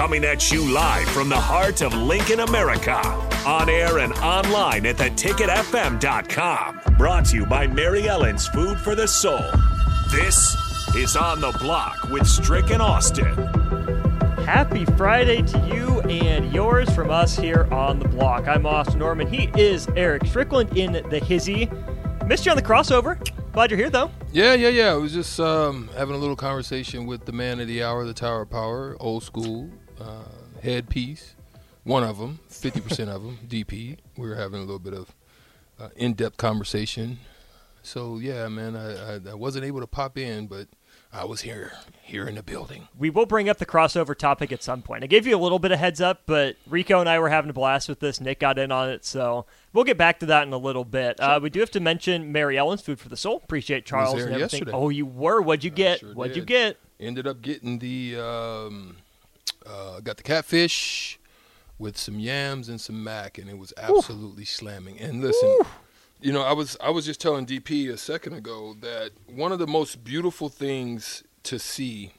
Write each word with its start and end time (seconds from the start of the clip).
Coming 0.00 0.24
at 0.24 0.50
you 0.50 0.66
live 0.66 1.06
from 1.10 1.28
the 1.28 1.38
heart 1.38 1.82
of 1.82 1.92
Lincoln, 1.92 2.40
America. 2.40 2.96
On 3.44 3.68
air 3.68 3.98
and 3.98 4.14
online 4.14 4.86
at 4.86 4.96
theticketfm.com. 4.96 6.80
Brought 6.96 7.26
to 7.26 7.36
you 7.36 7.44
by 7.44 7.66
Mary 7.66 8.08
Ellen's 8.08 8.48
Food 8.48 8.78
for 8.78 8.94
the 8.94 9.06
Soul. 9.06 9.44
This 10.10 10.56
is 10.96 11.16
On 11.16 11.42
the 11.42 11.52
Block 11.60 12.04
with 12.04 12.26
Strick 12.26 12.70
and 12.70 12.80
Austin. 12.80 13.36
Happy 14.46 14.86
Friday 14.86 15.42
to 15.42 15.58
you 15.66 16.00
and 16.08 16.50
yours 16.50 16.88
from 16.94 17.10
us 17.10 17.36
here 17.36 17.68
on 17.70 17.98
the 17.98 18.08
block. 18.08 18.48
I'm 18.48 18.64
Austin 18.64 19.00
Norman. 19.00 19.30
He 19.30 19.50
is 19.54 19.86
Eric 19.96 20.24
Strickland 20.24 20.78
in 20.78 20.92
the 21.10 21.18
hizzy. 21.18 21.70
Missed 22.24 22.46
you 22.46 22.52
on 22.52 22.56
the 22.56 22.62
crossover. 22.62 23.18
Glad 23.52 23.70
you're 23.70 23.76
here 23.76 23.90
though. 23.90 24.10
Yeah, 24.32 24.54
yeah, 24.54 24.68
yeah. 24.68 24.92
I 24.92 24.94
was 24.94 25.12
just 25.12 25.38
um, 25.40 25.90
having 25.94 26.14
a 26.14 26.18
little 26.18 26.36
conversation 26.36 27.04
with 27.04 27.26
the 27.26 27.32
man 27.32 27.60
of 27.60 27.66
the 27.66 27.82
hour, 27.82 28.06
the 28.06 28.14
Tower 28.14 28.42
of 28.42 28.50
Power, 28.50 28.96
old 28.98 29.24
school 29.24 29.70
uh, 30.00 30.24
headpiece. 30.62 31.34
One 31.84 32.04
of 32.04 32.18
them, 32.18 32.40
50% 32.50 33.08
of 33.08 33.22
them, 33.22 33.38
DP. 33.48 33.96
We 34.16 34.28
were 34.28 34.34
having 34.34 34.58
a 34.58 34.64
little 34.64 34.78
bit 34.78 34.94
of 34.94 35.14
uh, 35.80 35.88
in-depth 35.96 36.36
conversation. 36.36 37.18
So 37.82 38.18
yeah, 38.18 38.46
man, 38.48 38.76
I, 38.76 39.14
I, 39.14 39.20
I 39.30 39.34
wasn't 39.34 39.64
able 39.64 39.80
to 39.80 39.86
pop 39.86 40.18
in, 40.18 40.46
but 40.46 40.68
I 41.12 41.24
was 41.24 41.40
here, 41.40 41.72
here 42.02 42.28
in 42.28 42.34
the 42.34 42.42
building. 42.42 42.88
We 42.98 43.10
will 43.10 43.26
bring 43.26 43.48
up 43.48 43.58
the 43.58 43.66
crossover 43.66 44.16
topic 44.16 44.52
at 44.52 44.62
some 44.62 44.82
point. 44.82 45.02
I 45.02 45.06
gave 45.06 45.26
you 45.26 45.34
a 45.34 45.40
little 45.40 45.58
bit 45.58 45.72
of 45.72 45.78
heads 45.78 46.00
up, 46.00 46.22
but 46.26 46.56
Rico 46.68 47.00
and 47.00 47.08
I 47.08 47.18
were 47.18 47.30
having 47.30 47.50
a 47.50 47.54
blast 47.54 47.88
with 47.88 48.00
this. 48.00 48.20
Nick 48.20 48.38
got 48.40 48.58
in 48.58 48.70
on 48.70 48.90
it, 48.90 49.04
so 49.04 49.46
we'll 49.72 49.84
get 49.84 49.96
back 49.96 50.20
to 50.20 50.26
that 50.26 50.46
in 50.46 50.52
a 50.52 50.58
little 50.58 50.84
bit. 50.84 51.18
Uh, 51.18 51.40
we 51.42 51.50
do 51.50 51.60
have 51.60 51.70
to 51.72 51.80
mention 51.80 52.30
Mary 52.30 52.58
Ellen's 52.58 52.82
Food 52.82 53.00
for 53.00 53.08
the 53.08 53.16
Soul. 53.16 53.40
Appreciate 53.42 53.86
Charles 53.86 54.12
and 54.14 54.34
everything. 54.34 54.40
yesterday. 54.40 54.72
Oh, 54.72 54.90
you 54.90 55.06
were. 55.06 55.40
What'd 55.40 55.64
you 55.64 55.70
get? 55.70 56.00
sure 56.00 56.12
What'd 56.12 56.36
you 56.36 56.44
get? 56.44 56.76
Ended 57.00 57.26
up 57.26 57.40
getting 57.40 57.78
the 57.78 58.16
um, 58.20 58.96
uh, 59.66 60.00
got 60.00 60.16
the 60.16 60.22
catfish 60.22 61.18
with 61.78 61.96
some 61.96 62.18
yams 62.18 62.68
and 62.68 62.80
some 62.80 63.02
mac, 63.02 63.38
and 63.38 63.48
it 63.48 63.58
was 63.58 63.72
absolutely 63.76 64.44
slamming. 64.44 64.98
And 65.00 65.20
listen, 65.22 65.58
you 66.20 66.32
know, 66.32 66.42
I 66.42 66.52
was 66.52 66.76
I 66.82 66.90
was 66.90 67.06
just 67.06 67.20
telling 67.20 67.46
DP 67.46 67.90
a 67.90 67.96
second 67.96 68.34
ago 68.34 68.74
that 68.80 69.10
one 69.26 69.52
of 69.52 69.58
the 69.58 69.66
most 69.66 70.04
beautiful 70.04 70.48
things 70.48 71.22
to 71.44 71.58
see 71.58 72.12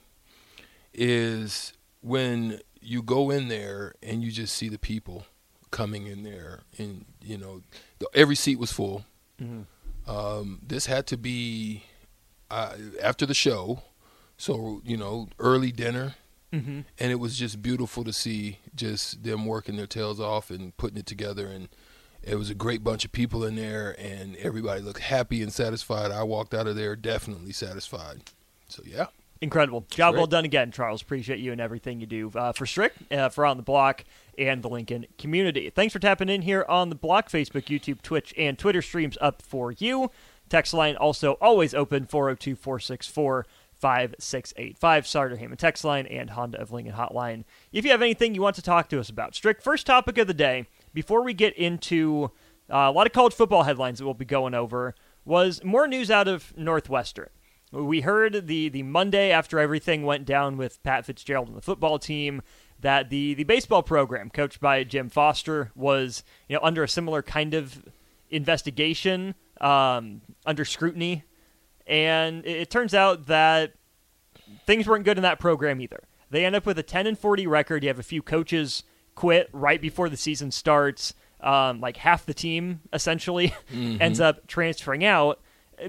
is 0.94 1.74
when 2.02 2.60
you 2.82 3.02
go 3.04 3.30
in 3.30 3.48
there 3.48 3.94
and 4.02 4.24
you 4.24 4.32
just 4.32 4.56
see 4.56 4.68
the 4.70 4.80
people 4.80 5.26
coming 5.70 6.08
in 6.08 6.24
there, 6.24 6.62
and 6.78 7.06
you 7.24 7.38
know, 7.38 7.62
the, 8.00 8.08
every 8.14 8.36
seat 8.36 8.58
was 8.60 8.72
full. 8.72 9.06
Um, 10.08 10.60
this 10.68 10.88
had 10.88 11.08
to 11.08 11.18
be 11.18 11.84
uh, 12.50 12.74
after 13.02 13.26
the 13.26 13.34
show, 13.34 13.84
so 14.38 14.82
you 14.84 14.98
know, 14.98 15.30
early 15.40 15.72
dinner, 15.72 16.16
and 16.52 16.86
it 17.00 17.20
was 17.20 17.38
just 17.38 17.62
beautiful 17.62 18.04
to 18.04 18.14
see 18.14 18.60
just 18.76 19.24
them 19.24 19.46
working 19.46 19.78
their 19.78 19.88
tails 19.88 20.20
off 20.20 20.50
and 20.50 20.76
putting 20.78 20.98
it 20.98 21.06
together 21.06 21.48
and. 21.48 21.70
It 22.24 22.36
was 22.36 22.52
a 22.52 22.54
great 22.54 22.84
bunch 22.84 23.04
of 23.04 23.12
people 23.12 23.44
in 23.44 23.56
there, 23.56 23.96
and 23.98 24.36
everybody 24.36 24.80
looked 24.80 25.00
happy 25.00 25.42
and 25.42 25.52
satisfied. 25.52 26.12
I 26.12 26.22
walked 26.22 26.54
out 26.54 26.68
of 26.68 26.76
there 26.76 26.96
definitely 26.96 27.52
satisfied. 27.52 28.22
So 28.68 28.84
yeah, 28.86 29.08
Incredible. 29.42 29.88
Job 29.90 30.14
well 30.16 30.28
done 30.28 30.46
again, 30.46 30.72
Charles. 30.72 31.02
Appreciate 31.02 31.40
you 31.40 31.52
and 31.52 31.60
everything 31.60 32.00
you 32.00 32.06
do 32.06 32.32
uh, 32.36 32.52
for 32.52 32.68
Strick, 32.68 32.94
uh, 33.10 33.28
for 33.30 33.44
On 33.44 33.58
the 33.58 33.64
Block, 33.64 34.04
and 34.38 34.62
the 34.62 34.70
Lincoln 34.70 35.08
community. 35.18 35.72
Thanks 35.72 35.94
for 35.94 36.00
tapping 36.00 36.30
in 36.30 36.44
here 36.44 36.64
on 36.70 36.90
the 36.90 36.96
Block, 36.96 37.28
Facebook, 37.28 37.64
YouTube, 37.64 38.04
Twitch, 38.04 38.36
and 38.38 38.58
Twitter 38.58 38.84
streams 38.84 39.18
up 39.20 39.42
for 39.42 39.72
you. 39.72 40.12
Text 40.48 40.76
line 40.76 40.96
also 40.96 41.34
always 41.42 41.74
open 41.74 42.06
402 42.06 42.56
464 42.56 43.48
5685. 43.82 45.08
Sartor 45.08 45.38
Hamann 45.38 45.58
text 45.58 45.84
line 45.84 46.06
and 46.06 46.30
Honda 46.30 46.62
of 46.62 46.72
Lincoln 46.72 46.94
hotline. 46.94 47.44
If 47.74 47.84
you 47.84 47.92
have 47.92 48.02
anything 48.02 48.36
you 48.36 48.42
want 48.42 48.56
to 48.58 48.62
talk 48.62 48.88
to 48.90 49.00
us 49.00 49.10
about, 49.10 49.36
Strick 49.36 49.62
first 49.62 49.88
topic 49.88 50.18
of 50.20 50.28
the 50.28 50.34
day, 50.34 50.68
before 50.94 51.24
we 51.24 51.34
get 51.34 51.58
into 51.58 52.32
uh, 52.70 52.88
a 52.88 52.92
lot 52.92 53.08
of 53.08 53.14
college 53.14 53.34
football 53.34 53.64
headlines 53.64 53.98
that 53.98 54.06
we'll 54.06 54.14
be 54.14 54.24
going 54.24 54.54
over, 54.54 54.94
was 55.26 55.64
more 55.64 55.88
news 55.88 56.12
out 56.12 56.28
of 56.28 56.56
Northwestern. 56.56 57.30
We 57.72 58.02
heard 58.02 58.48
the 58.48 58.70
the 58.70 58.84
Monday 58.84 59.32
after 59.32 59.58
everything 59.58 60.04
went 60.04 60.26
down 60.26 60.58
with 60.58 60.84
Pat 60.84 61.06
Fitzgerald 61.06 61.48
and 61.48 61.58
the 61.58 61.62
football 61.62 62.00
team 62.00 62.42
that 62.82 63.10
the 63.10 63.34
the 63.34 63.46
baseball 63.46 63.82
program 63.82 64.30
coached 64.30 64.60
by 64.60 64.84
Jim 64.84 65.10
Foster 65.10 65.72
was 65.74 66.24
you 66.50 66.56
know 66.56 66.62
under 66.64 66.84
a 66.84 66.88
similar 66.88 67.22
kind 67.22 67.54
of 67.54 67.82
investigation, 68.30 69.36
um, 69.62 70.22
under 70.46 70.66
scrutiny, 70.66 71.24
and 71.92 72.46
it, 72.46 72.58
it 72.62 72.70
turns 72.72 72.96
out 72.96 73.28
that 73.28 73.74
things 74.66 74.88
weren't 74.88 75.04
good 75.06 75.18
in 75.18 75.24
that 75.24 75.40
program 75.40 75.82
either. 75.82 76.04
They 76.32 76.46
end 76.46 76.56
up 76.56 76.66
with 76.66 76.80
a 76.80 76.84
10 76.84 77.06
and 77.06 77.20
40 77.20 77.46
record. 77.46 77.84
You 77.84 77.90
have 77.90 78.00
a 78.00 78.04
few 78.04 78.22
coaches 78.22 78.84
quit 79.14 79.50
right 79.52 79.82
before 79.82 80.08
the 80.10 80.18
season 80.18 80.50
starts. 80.50 81.14
Um, 81.42 81.82
like 81.82 81.98
half 81.98 82.26
the 82.26 82.34
team 82.34 82.82
essentially 82.94 83.54
ends 83.74 84.20
up 84.20 84.48
transferring 84.48 85.04
out 85.04 85.42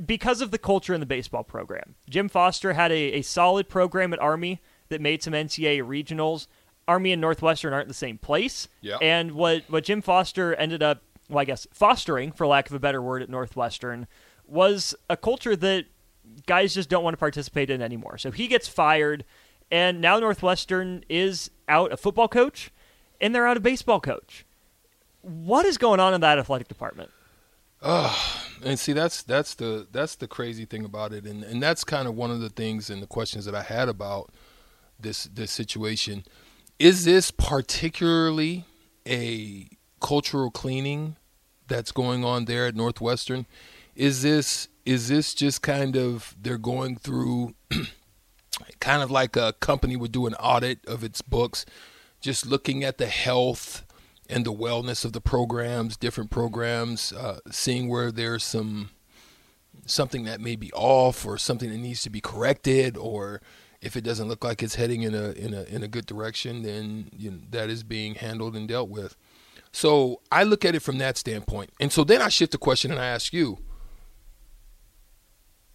because 0.05 0.41
of 0.41 0.51
the 0.51 0.59
culture 0.59 0.95
in 0.95 1.01
the 1.01 1.07
baseball 1.07 1.45
program. 1.45 1.95
Jim 2.09 2.29
Foster 2.29 2.73
had 2.73 2.91
a, 2.91 3.13
a 3.13 3.23
solid 3.23 3.69
program 3.69 4.13
at 4.13 4.19
Army 4.19 4.61
that 4.89 5.01
made 5.01 5.23
some 5.23 5.35
NCAA 5.35 5.83
regionals. 5.83 6.47
Army 6.89 7.13
and 7.13 7.21
Northwestern 7.21 7.73
aren't 7.73 7.89
the 7.89 7.95
same 7.95 8.19
place. 8.19 8.67
Yeah. 8.81 8.97
And 9.01 9.33
what, 9.33 9.65
what 9.69 9.85
Jim 9.85 10.03
Foster 10.03 10.55
ended 10.55 10.83
up, 10.83 11.03
well, 11.29 11.41
I 11.41 11.45
guess, 11.45 11.67
fostering, 11.73 12.33
for 12.33 12.47
lack 12.47 12.69
of 12.69 12.75
a 12.75 12.81
better 12.81 13.01
word, 13.01 13.23
at 13.23 13.31
Northwestern 13.31 14.09
was 14.47 14.95
a 15.09 15.17
culture 15.17 15.57
that 15.57 15.87
guys 16.47 16.75
just 16.75 16.89
don't 16.89 17.05
want 17.05 17.15
to 17.15 17.19
participate 17.19 17.71
in 17.71 17.83
anymore. 17.83 18.19
So 18.19 18.31
he 18.31 18.49
gets 18.49 18.69
fired, 18.69 19.25
and 19.71 20.01
now 20.01 20.19
Northwestern 20.19 21.05
is 21.09 21.51
out 21.69 21.93
a 21.93 21.97
football 21.97 22.29
coach, 22.29 22.71
and 23.21 23.35
they're 23.35 23.47
out 23.47 23.57
a 23.57 23.61
baseball 23.61 24.01
coach. 24.01 24.45
What 25.21 25.67
is 25.67 25.79
going 25.79 26.01
on 26.01 26.15
in 26.15 26.21
that 26.21 26.39
athletic 26.39 26.69
department? 26.69 27.11
and 28.65 28.79
see 28.79 28.93
that's 28.93 29.23
that's 29.25 29.55
the 29.55 29.89
that's 29.91 30.15
the 30.17 30.29
crazy 30.29 30.65
thing 30.65 30.85
about 30.85 31.13
it 31.13 31.25
and 31.25 31.43
and 31.43 31.61
that's 31.61 31.83
kind 31.83 32.07
of 32.07 32.15
one 32.15 32.31
of 32.31 32.41
the 32.41 32.49
things 32.49 32.89
and 32.89 33.03
the 33.03 33.09
questions 33.09 33.45
that 33.45 33.57
I 33.57 33.63
had 33.63 33.89
about 33.89 34.31
this 35.01 35.25
this 35.25 35.51
situation 35.51 36.25
is 36.79 37.05
this 37.05 37.31
particularly 37.33 38.65
a 39.07 39.69
cultural 40.01 40.51
cleaning 40.51 41.17
that's 41.67 41.93
going 41.93 42.25
on 42.25 42.45
there 42.45 42.67
at 42.67 42.75
Northwestern 42.75 43.47
is 43.95 44.23
this 44.23 44.69
is 44.85 45.09
this 45.09 45.35
just 45.35 45.63
kind 45.63 45.97
of 45.97 46.35
they're 46.41 46.59
going 46.59 46.97
through 46.97 47.55
kind 48.81 49.03
of 49.03 49.11
like 49.11 49.37
a 49.37 49.53
company 49.55 49.97
would 49.97 50.13
do 50.13 50.27
an 50.27 50.35
audit 50.35 50.85
of 50.87 51.05
its 51.05 51.23
books 51.23 51.65
just 52.21 52.47
looking 52.47 52.85
at 52.85 52.99
the 52.99 53.07
health 53.07 53.85
and 54.29 54.47
the 54.47 54.53
wellness 54.53 55.05
of 55.05 55.13
the 55.13 55.21
programs, 55.21 55.97
different 55.97 56.31
programs, 56.31 57.13
uh, 57.13 57.41
seeing 57.51 57.89
where 57.89 58.11
there's 58.11 58.45
some 58.45 58.91
something 59.85 60.25
that 60.25 60.41
may 60.41 60.55
be 60.55 60.73
off 60.73 61.27
or 61.27 61.37
something 61.37 61.71
that 61.71 61.79
needs 61.79 62.03
to 62.03 62.11
be 62.11 62.21
corrected, 62.21 62.97
or 62.97 63.41
if 63.81 63.97
it 63.97 64.03
doesn't 64.03 64.29
look 64.29 64.45
like 64.45 64.63
it's 64.63 64.77
heading 64.77 65.03
in 65.03 65.15
a 65.15 65.33
in 65.33 65.53
a 65.53 65.65
in 65.65 65.83
a 65.83 65.89
good 65.89 66.07
direction, 66.07 66.63
then 66.63 67.11
you 67.17 67.31
know, 67.31 67.39
that 67.51 67.69
is 67.69 67.83
being 67.83 68.15
handled 68.15 68.57
and 68.57 68.69
dealt 68.69 68.89
with. 68.89 69.17
So 69.73 70.21
I 70.31 70.45
look 70.45 70.65
at 70.65 70.75
it 70.75 70.81
from 70.81 70.99
that 70.99 71.17
standpoint, 71.17 71.71
and 71.81 71.93
so 71.93 72.05
then 72.05 72.23
I 72.23 72.29
shift 72.29 72.53
the 72.53 72.59
question 72.59 72.91
and 72.91 73.01
I 73.01 73.07
ask 73.07 73.33
you: 73.33 73.59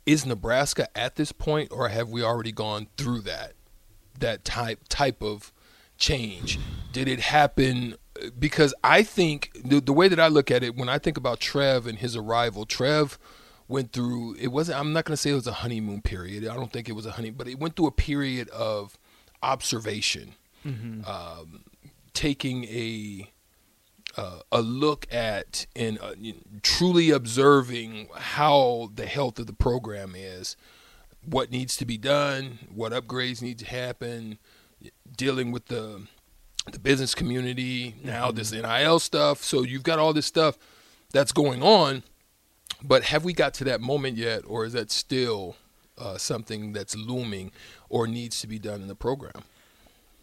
Is 0.08 0.26
Nebraska 0.26 0.88
at 0.98 1.18
this 1.18 1.32
point, 1.32 1.72
or 1.72 1.90
have 1.90 2.10
we 2.10 2.24
already 2.24 2.52
gone 2.52 2.88
through 2.98 3.22
that 3.22 3.54
that 4.20 4.44
type 4.44 4.80
type 4.90 5.22
of 5.22 5.54
change? 5.98 6.58
Did 6.92 7.08
it 7.08 7.20
happen 7.20 7.96
because 8.38 8.74
I 8.84 9.04
think 9.04 9.52
the, 9.64 9.80
the 9.80 9.94
way 9.94 10.08
that 10.08 10.20
I 10.20 10.28
look 10.28 10.50
at 10.50 10.64
it, 10.64 10.76
when 10.76 10.90
I 10.90 10.98
think 10.98 11.18
about 11.18 11.40
Trev 11.40 11.88
and 11.88 12.00
his 12.00 12.16
arrival, 12.16 12.66
Trev 12.66 13.20
went 13.68 13.94
through. 13.94 14.36
It 14.40 14.48
wasn't. 14.48 14.80
I'm 14.80 14.94
not 14.94 15.06
going 15.06 15.14
to 15.14 15.18
say 15.18 15.32
it 15.32 15.36
was 15.36 15.48
a 15.48 15.54
honeymoon 15.54 16.02
period. 16.02 16.48
I 16.48 16.56
don't 16.56 16.72
think 16.72 16.90
it 16.90 16.94
was 16.94 17.06
a 17.06 17.12
honey, 17.12 17.30
but 17.30 17.48
it 17.48 17.60
went 17.60 17.76
through 17.76 17.88
a 17.88 17.92
period 17.92 18.50
of 18.50 18.98
observation, 19.44 20.34
mm-hmm. 20.66 21.10
um, 21.10 21.64
taking 22.14 22.64
a 22.66 23.32
uh, 24.18 24.40
a 24.52 24.62
look 24.62 25.08
at 25.14 25.68
and 25.76 26.00
uh, 26.00 26.14
truly 26.64 27.12
observing 27.12 28.10
how 28.16 28.90
the 28.96 29.06
health 29.06 29.40
of 29.40 29.46
the 29.46 29.54
program 29.54 30.14
is, 30.16 30.58
what 31.24 31.52
needs 31.52 31.78
to 31.78 31.86
be 31.86 31.98
done, 31.98 32.60
what 32.74 32.92
upgrades 32.92 33.42
need 33.42 33.60
to 33.60 33.66
happen, 33.66 34.40
dealing 35.16 35.52
with 35.52 35.68
the 35.68 36.02
the 36.72 36.80
business 36.80 37.16
community 37.16 37.96
now 38.04 38.28
mm-hmm. 38.28 38.36
this 38.36 38.52
NIL 38.52 39.00
stuff. 39.00 39.42
So 39.44 39.62
you've 39.62 39.84
got 39.84 40.00
all 40.00 40.12
this 40.12 40.26
stuff 40.26 40.58
that's 41.14 41.32
going 41.32 41.64
on, 41.64 42.04
but 42.84 43.04
have 43.06 43.24
we 43.24 43.34
got 43.34 43.54
to 43.56 43.64
that 43.66 43.80
moment 43.80 44.18
yet, 44.18 44.42
or 44.46 44.66
is 44.66 44.74
that 44.74 44.92
still 44.92 45.56
uh, 45.98 46.18
something 46.18 46.74
that's 46.74 46.96
looming 46.96 47.52
or 47.90 48.06
needs 48.06 48.42
to 48.42 48.48
be 48.48 48.60
done 48.60 48.82
in 48.82 48.88
the 48.88 48.96
program? 48.96 49.44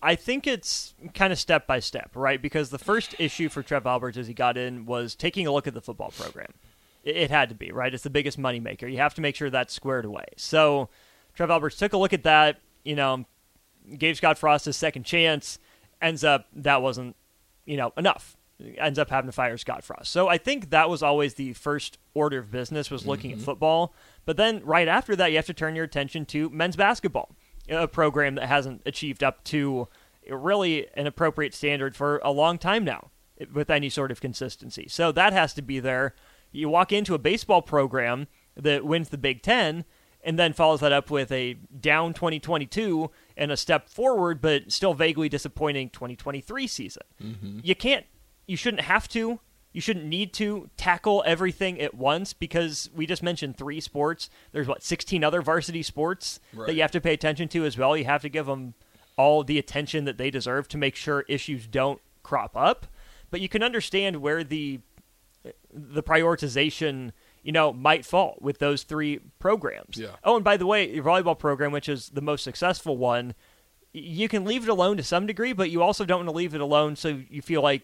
I 0.05 0.17
think 0.17 0.47
it's 0.47 0.93
kind 1.15 1.33
of 1.33 1.39
step 1.39 1.67
by 1.67 1.81
step, 1.81 2.11
right? 2.15 2.41
Because 2.41 2.69
the 2.69 2.79
first 2.79 3.15
issue 3.19 3.49
for 3.49 3.63
Trev 3.63 3.87
Alberts 3.87 4.19
as 4.19 4.27
he 4.27 4.35
got 4.35 4.59
in 4.59 4.85
was 4.85 5.15
taking 5.15 5.47
a 5.47 5.53
look 5.53 5.67
at 5.67 5.73
the 5.73 5.81
football 5.81 6.11
program. 6.11 6.53
It, 7.03 7.17
it 7.17 7.31
had 7.31 7.49
to 7.49 7.55
be, 7.55 7.73
right? 7.73 7.93
It's 7.93 8.03
the 8.03 8.11
biggest 8.11 8.39
moneymaker. 8.39 8.91
You 8.91 8.99
have 8.99 9.15
to 9.15 9.23
make 9.23 9.35
sure 9.35 9.49
that's 9.49 9.73
squared 9.73 10.05
away. 10.05 10.27
So 10.37 10.91
Trev 11.35 11.51
Alberts 11.51 11.79
took 11.79 11.95
a 11.95 11.97
look 11.97 12.13
at 12.13 12.23
that, 12.25 12.61
you 12.85 12.95
know, 12.95 13.25
gave 13.97 14.19
Scott 14.19 14.37
Frost 14.37 14.67
his 14.67 14.77
second 14.77 15.05
chance. 15.05 15.59
Ends 16.03 16.23
up 16.23 16.49
that 16.53 16.83
wasn't, 16.83 17.17
you 17.65 17.79
know, 17.79 17.95
enough. 17.97 18.37
Ends 18.77 18.99
up 18.99 19.09
having 19.09 19.29
to 19.29 19.33
fire 19.33 19.57
Scott 19.57 19.85
Frost. 19.85 20.13
So 20.13 20.29
I 20.29 20.37
think 20.37 20.69
that 20.69 20.91
was 20.91 21.03
always 21.03 21.35
the 21.35 21.55
first 21.55 21.97
order 22.13 22.41
of 22.41 22.51
business 22.51 22.91
was 22.91 23.07
looking 23.07 23.31
mm-hmm. 23.31 23.41
at 23.41 23.47
football. 23.47 23.95
But 24.27 24.37
then 24.37 24.61
right 24.65 24.87
after 24.87 25.17
that, 25.17 25.31
you 25.31 25.37
have 25.37 25.47
to 25.47 25.55
turn 25.55 25.75
your 25.75 25.87
attention 25.87 26.27
to 26.27 26.51
men's 26.51 26.77
basketball 26.77 27.35
a 27.69 27.89
program 27.89 28.35
that 28.37 28.49
hasn't 28.49 28.83
achieved 28.87 29.23
up 29.23 29.45
to 29.45 29.89
really 30.29 30.87
an 30.95 31.07
appropriate 31.07 31.55
standard 31.55 31.97
for 31.97 32.19
a 32.19 32.31
long 32.31 32.59
time 32.59 32.85
now 32.85 33.11
with 33.53 33.71
any 33.71 33.89
sort 33.89 34.11
of 34.11 34.21
consistency. 34.21 34.87
So 34.89 35.13
that 35.13 35.33
has 35.33 35.55
to 35.55 35.63
be 35.63 35.81
there. 35.81 36.15
You 36.53 36.69
walk 36.69 36.93
into 36.93 37.15
a 37.15 37.19
baseball 37.19 37.63
program 37.63 38.29
that 38.57 38.85
wins 38.85 39.09
the 39.09 39.19
Big 39.19 39.43
Ten 39.43 39.85
and 40.23 40.39
then 40.39 40.53
follows 40.53 40.81
that 40.81 40.93
up 40.93 41.11
with 41.11 41.31
a 41.31 41.55
down 41.55 42.15
2022 42.15 43.11
and 43.37 43.53
a 43.53 43.57
step 43.57 43.89
forward, 43.89 44.41
but 44.41 44.73
still 44.73 44.95
vaguely 44.95 45.29
disappointing 45.29 45.91
2023 45.91 46.67
season. 46.67 47.03
Mm-hmm. 47.23 47.59
You 47.63 47.75
can't, 47.75 48.07
you 48.47 48.57
shouldn't 48.57 48.85
have 48.85 49.09
to 49.09 49.41
you 49.75 49.81
shouldn't 49.81 50.07
need 50.07 50.33
to 50.35 50.71
tackle 50.77 51.25
everything 51.27 51.81
at 51.81 51.95
once 51.95 52.33
because 52.33 52.89
we 52.95 53.07
just 53.07 53.25
mentioned 53.25 53.59
three 53.59 53.81
sports. 53.81 54.31
There's 54.53 54.69
what 54.69 54.85
16 54.85 55.25
other 55.25 55.43
varsity 55.43 55.83
sports 55.83 56.39
right. 56.55 56.69
that 56.69 56.75
you 56.75 56.81
have 56.83 56.93
to 56.93 57.01
pay 57.01 57.13
attention 57.13 57.49
to 57.49 57.65
as 57.65 57.77
well. 57.77 57.97
You 57.97 58.05
have 58.05 58.23
to 58.23 58.29
give 58.29 58.47
them 58.47 58.75
all 59.17 59.43
the 59.43 59.59
attention 59.59 60.05
that 60.05 60.17
they 60.17 60.31
deserve 60.31 60.69
to 60.69 60.79
make 60.79 60.95
sure 60.95 61.25
issues 61.29 61.67
don't 61.67 62.01
crop 62.23 62.57
up. 62.57 62.87
But 63.31 63.41
you 63.41 63.49
can 63.49 63.65
understand 63.65 64.23
where 64.23 64.45
the 64.45 64.81
the 65.71 66.03
prioritization 66.03 67.11
you 67.43 67.53
know 67.53 67.73
might 67.73 68.07
fall 68.07 68.39
with 68.41 68.61
those 68.61 68.85
three 68.85 69.19
programs. 69.41 69.99
Yeah. 69.99 70.11
Oh, 70.23 70.37
and 70.37 70.45
by 70.45 70.57
the 70.57 70.67
way, 70.67 70.89
your 70.89 71.03
volleyball 71.03 71.37
program, 71.37 71.73
which 71.73 71.89
is 71.89 72.11
the 72.11 72.23
most 72.23 72.45
successful 72.45 72.97
one, 72.97 73.35
you 73.93 74.29
can 74.29 74.45
leave 74.45 74.63
it 74.63 74.69
alone 74.69 74.97
to 74.99 75.03
some 75.03 75.27
degree, 75.27 75.53
but 75.53 75.69
you 75.69 75.83
also 75.83 76.05
don't 76.05 76.21
want 76.21 76.29
to 76.29 76.37
leave 76.37 76.55
it 76.55 76.61
alone 76.61 76.95
so 76.95 77.21
you 77.29 77.43
feel 77.43 77.61
like 77.61 77.83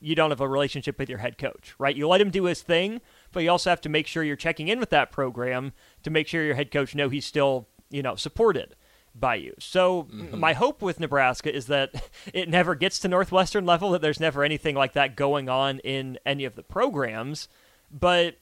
you 0.00 0.14
don't 0.14 0.30
have 0.30 0.40
a 0.40 0.48
relationship 0.48 0.98
with 0.98 1.08
your 1.08 1.18
head 1.18 1.38
coach, 1.38 1.74
right? 1.78 1.96
You 1.96 2.08
let 2.08 2.20
him 2.20 2.30
do 2.30 2.44
his 2.44 2.62
thing, 2.62 3.00
but 3.32 3.42
you 3.42 3.50
also 3.50 3.70
have 3.70 3.80
to 3.82 3.88
make 3.88 4.06
sure 4.06 4.22
you're 4.22 4.36
checking 4.36 4.68
in 4.68 4.78
with 4.78 4.90
that 4.90 5.10
program 5.10 5.72
to 6.02 6.10
make 6.10 6.28
sure 6.28 6.42
your 6.42 6.54
head 6.54 6.70
coach 6.70 6.94
know 6.94 7.08
he's 7.08 7.26
still, 7.26 7.68
you 7.90 8.02
know, 8.02 8.14
supported 8.14 8.76
by 9.14 9.34
you. 9.34 9.54
So 9.58 10.04
mm-hmm. 10.04 10.38
my 10.38 10.52
hope 10.52 10.82
with 10.82 11.00
Nebraska 11.00 11.54
is 11.54 11.66
that 11.66 11.90
it 12.32 12.48
never 12.48 12.74
gets 12.74 12.98
to 13.00 13.08
Northwestern 13.08 13.66
level, 13.66 13.90
that 13.90 14.02
there's 14.02 14.20
never 14.20 14.44
anything 14.44 14.74
like 14.74 14.92
that 14.92 15.16
going 15.16 15.48
on 15.48 15.80
in 15.80 16.18
any 16.24 16.44
of 16.44 16.54
the 16.54 16.62
programs, 16.62 17.48
but 17.90 18.36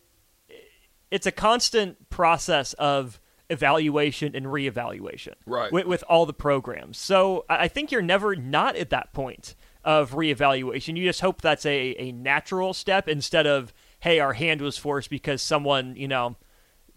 it's 1.11 1.27
a 1.27 1.33
constant 1.33 2.11
process 2.11 2.73
of 2.75 3.21
evaluation 3.49 4.35
and 4.35 4.47
reevaluation 4.47 5.35
right. 5.47 5.73
with, 5.73 5.87
with 5.87 6.05
all 6.09 6.27
the 6.27 6.35
programs. 6.35 6.99
So 6.99 7.45
I 7.49 7.69
think 7.69 7.93
you're 7.93 8.03
never 8.03 8.35
not 8.35 8.77
at 8.77 8.91
that 8.91 9.13
point 9.13 9.55
of 9.87 10.11
reevaluation. 10.11 10.97
You 10.97 11.05
just 11.05 11.21
hope 11.21 11.41
that's 11.41 11.65
a, 11.65 11.95
a 11.97 12.13
natural 12.13 12.75
step 12.75 13.09
instead 13.09 13.47
of, 13.47 13.73
hey, 14.01 14.19
our 14.19 14.33
hand 14.33 14.61
was 14.61 14.77
forced 14.77 15.09
because 15.09 15.41
someone, 15.41 15.95
you 15.97 16.09
know, 16.09 16.37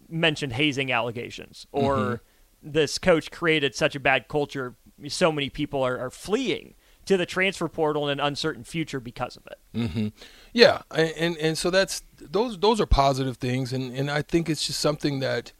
mentioned 0.09 0.53
hazing 0.53 0.91
allegations 0.91 1.67
or 1.71 1.95
mm-hmm. 1.95 2.71
this 2.73 2.97
coach 2.97 3.29
created 3.29 3.75
such 3.75 3.95
a 3.95 3.99
bad 3.99 4.27
culture, 4.27 4.75
so 5.07 5.31
many 5.31 5.51
people 5.51 5.83
are, 5.83 5.99
are 5.99 6.09
fleeing 6.09 6.73
to 7.05 7.15
the 7.15 7.27
transfer 7.27 7.67
portal 7.67 8.09
in 8.09 8.19
an 8.19 8.25
uncertain 8.25 8.63
future 8.63 8.99
because 8.99 9.37
of 9.37 9.45
it. 9.47 9.59
Mm-hmm. 9.75 10.07
Yeah, 10.51 10.81
and 10.91 11.37
and 11.37 11.57
so 11.57 11.69
that's 11.69 12.01
those 12.19 12.57
those 12.59 12.81
are 12.81 12.85
positive 12.87 13.37
things, 13.37 13.71
and 13.71 13.95
and 13.95 14.11
I 14.11 14.23
think 14.23 14.49
it's 14.49 14.65
just 14.65 14.79
something 14.79 15.19
that 15.19 15.51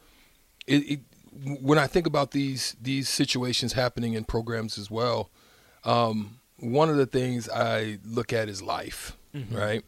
it, 0.67 0.91
it 0.91 0.99
when 1.61 1.77
I 1.77 1.87
think 1.87 2.05
about 2.05 2.31
these 2.31 2.75
these 2.81 3.07
situations 3.07 3.73
happening 3.73 4.13
in 4.13 4.25
programs 4.25 4.77
as 4.77 4.91
well. 4.91 5.29
Um, 5.83 6.39
one 6.59 6.89
of 6.89 6.97
the 6.97 7.06
things 7.06 7.50
I 7.50 8.00
look 8.06 8.33
at 8.33 8.50
is 8.50 8.61
life, 8.61 9.17
mm-hmm. 9.35 9.56
right? 9.56 9.85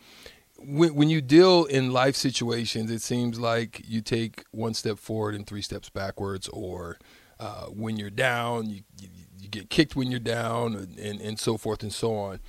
When, 0.58 0.96
when 0.96 1.10
you 1.10 1.22
deal 1.22 1.66
in 1.66 1.92
life 1.92 2.16
situations, 2.16 2.92
it 2.92 3.02
seems 3.02 3.40
like 3.40 3.82
you 3.88 4.02
take 4.02 4.46
one 4.52 4.74
step 4.74 5.00
forward 5.00 5.36
and 5.36 5.46
three 5.46 5.62
steps 5.62 5.90
backwards, 5.90 6.48
or 6.50 6.98
uh, 7.40 7.66
when 7.66 7.98
you're 7.98 8.10
down, 8.10 8.70
you, 8.70 8.82
you, 9.00 9.10
you, 9.40 9.50
get 9.50 9.70
kicked 9.70 9.96
when 9.96 10.12
you're 10.12 10.20
down, 10.20 10.76
and, 11.00 11.20
and 11.20 11.40
so 11.40 11.58
forth 11.58 11.82
and 11.82 11.92
so 11.92 12.16
on. 12.16 12.40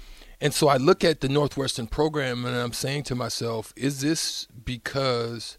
And 0.42 0.52
so 0.52 0.66
I 0.66 0.76
look 0.76 1.04
at 1.04 1.20
the 1.20 1.28
Northwestern 1.28 1.86
program 1.86 2.44
and 2.44 2.56
I'm 2.56 2.72
saying 2.72 3.04
to 3.04 3.14
myself, 3.14 3.72
is 3.76 4.00
this 4.00 4.48
because 4.64 5.56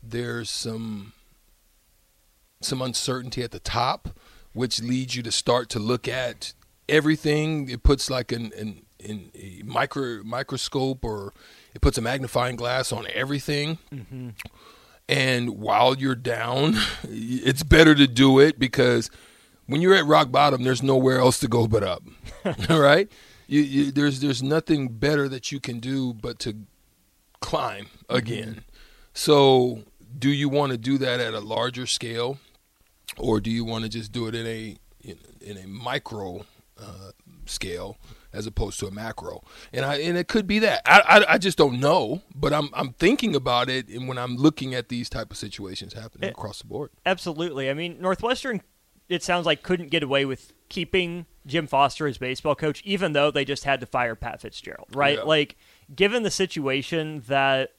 there's 0.00 0.48
some 0.48 1.12
some 2.60 2.80
uncertainty 2.80 3.42
at 3.42 3.50
the 3.50 3.58
top, 3.58 4.10
which 4.52 4.80
leads 4.80 5.16
you 5.16 5.24
to 5.24 5.32
start 5.32 5.68
to 5.70 5.80
look 5.80 6.06
at 6.06 6.52
everything. 6.92 7.68
It 7.68 7.82
puts 7.82 8.10
like 8.10 8.30
an, 8.30 8.52
an, 8.56 8.82
an 9.04 9.30
a 9.34 9.62
micro 9.64 10.22
microscope 10.22 11.04
or 11.04 11.32
it 11.74 11.80
puts 11.80 11.98
a 11.98 12.02
magnifying 12.02 12.56
glass 12.56 12.92
on 12.92 13.06
everything. 13.12 13.78
Mm-hmm. 13.92 14.30
And 15.08 15.58
while 15.58 15.96
you're 15.96 16.14
down, 16.14 16.76
it's 17.02 17.62
better 17.62 17.94
to 17.94 18.06
do 18.06 18.38
it 18.38 18.58
because 18.58 19.10
when 19.66 19.80
you're 19.80 19.94
at 19.94 20.06
rock 20.06 20.30
bottom, 20.30 20.62
there's 20.62 20.82
nowhere 20.82 21.18
else 21.18 21.40
to 21.40 21.48
go 21.48 21.66
but 21.66 21.82
up. 21.82 22.02
All 22.70 22.80
right, 22.80 23.10
you, 23.46 23.60
you, 23.60 23.92
there's 23.92 24.20
there's 24.20 24.42
nothing 24.42 24.88
better 24.88 25.28
that 25.28 25.50
you 25.50 25.60
can 25.60 25.80
do 25.80 26.12
but 26.12 26.38
to 26.40 26.56
climb 27.40 27.86
again. 28.08 28.48
Mm-hmm. 28.48 28.58
So, 29.14 29.82
do 30.18 30.30
you 30.30 30.48
want 30.48 30.72
to 30.72 30.78
do 30.78 30.98
that 30.98 31.20
at 31.20 31.34
a 31.34 31.40
larger 31.40 31.86
scale, 31.86 32.38
or 33.18 33.40
do 33.40 33.50
you 33.50 33.64
want 33.64 33.84
to 33.84 33.90
just 33.90 34.12
do 34.12 34.26
it 34.26 34.34
in 34.34 34.46
a 34.46 34.76
in, 35.00 35.18
in 35.40 35.58
a 35.58 35.66
micro 35.66 36.44
uh, 36.82 37.12
scale 37.46 37.96
as 38.32 38.46
opposed 38.46 38.80
to 38.80 38.86
a 38.86 38.90
macro. 38.90 39.42
And 39.72 39.84
I 39.84 39.96
and 39.96 40.16
it 40.16 40.28
could 40.28 40.46
be 40.46 40.58
that 40.60 40.82
I, 40.86 41.00
I, 41.00 41.34
I 41.34 41.38
just 41.38 41.58
don't 41.58 41.80
know, 41.80 42.22
but 42.34 42.52
I'm 42.52 42.70
I'm 42.72 42.92
thinking 42.94 43.34
about 43.34 43.68
it, 43.68 43.88
and 43.88 44.08
when 44.08 44.18
I'm 44.18 44.36
looking 44.36 44.74
at 44.74 44.88
these 44.88 45.08
type 45.08 45.30
of 45.30 45.36
situations 45.36 45.94
happening 45.94 46.30
it, 46.30 46.32
across 46.32 46.58
the 46.60 46.66
board. 46.66 46.90
Absolutely. 47.04 47.70
I 47.70 47.74
mean, 47.74 48.00
Northwestern, 48.00 48.62
it 49.08 49.22
sounds 49.22 49.46
like 49.46 49.62
couldn't 49.62 49.90
get 49.90 50.02
away 50.02 50.24
with 50.24 50.52
keeping 50.68 51.26
Jim 51.46 51.66
Foster 51.66 52.06
as 52.06 52.18
baseball 52.18 52.54
coach, 52.54 52.82
even 52.84 53.12
though 53.12 53.30
they 53.30 53.44
just 53.44 53.64
had 53.64 53.80
to 53.80 53.86
fire 53.86 54.14
Pat 54.14 54.40
Fitzgerald, 54.40 54.88
right? 54.94 55.18
Yeah. 55.18 55.24
Like, 55.24 55.56
given 55.94 56.22
the 56.22 56.30
situation 56.30 57.22
that 57.28 57.72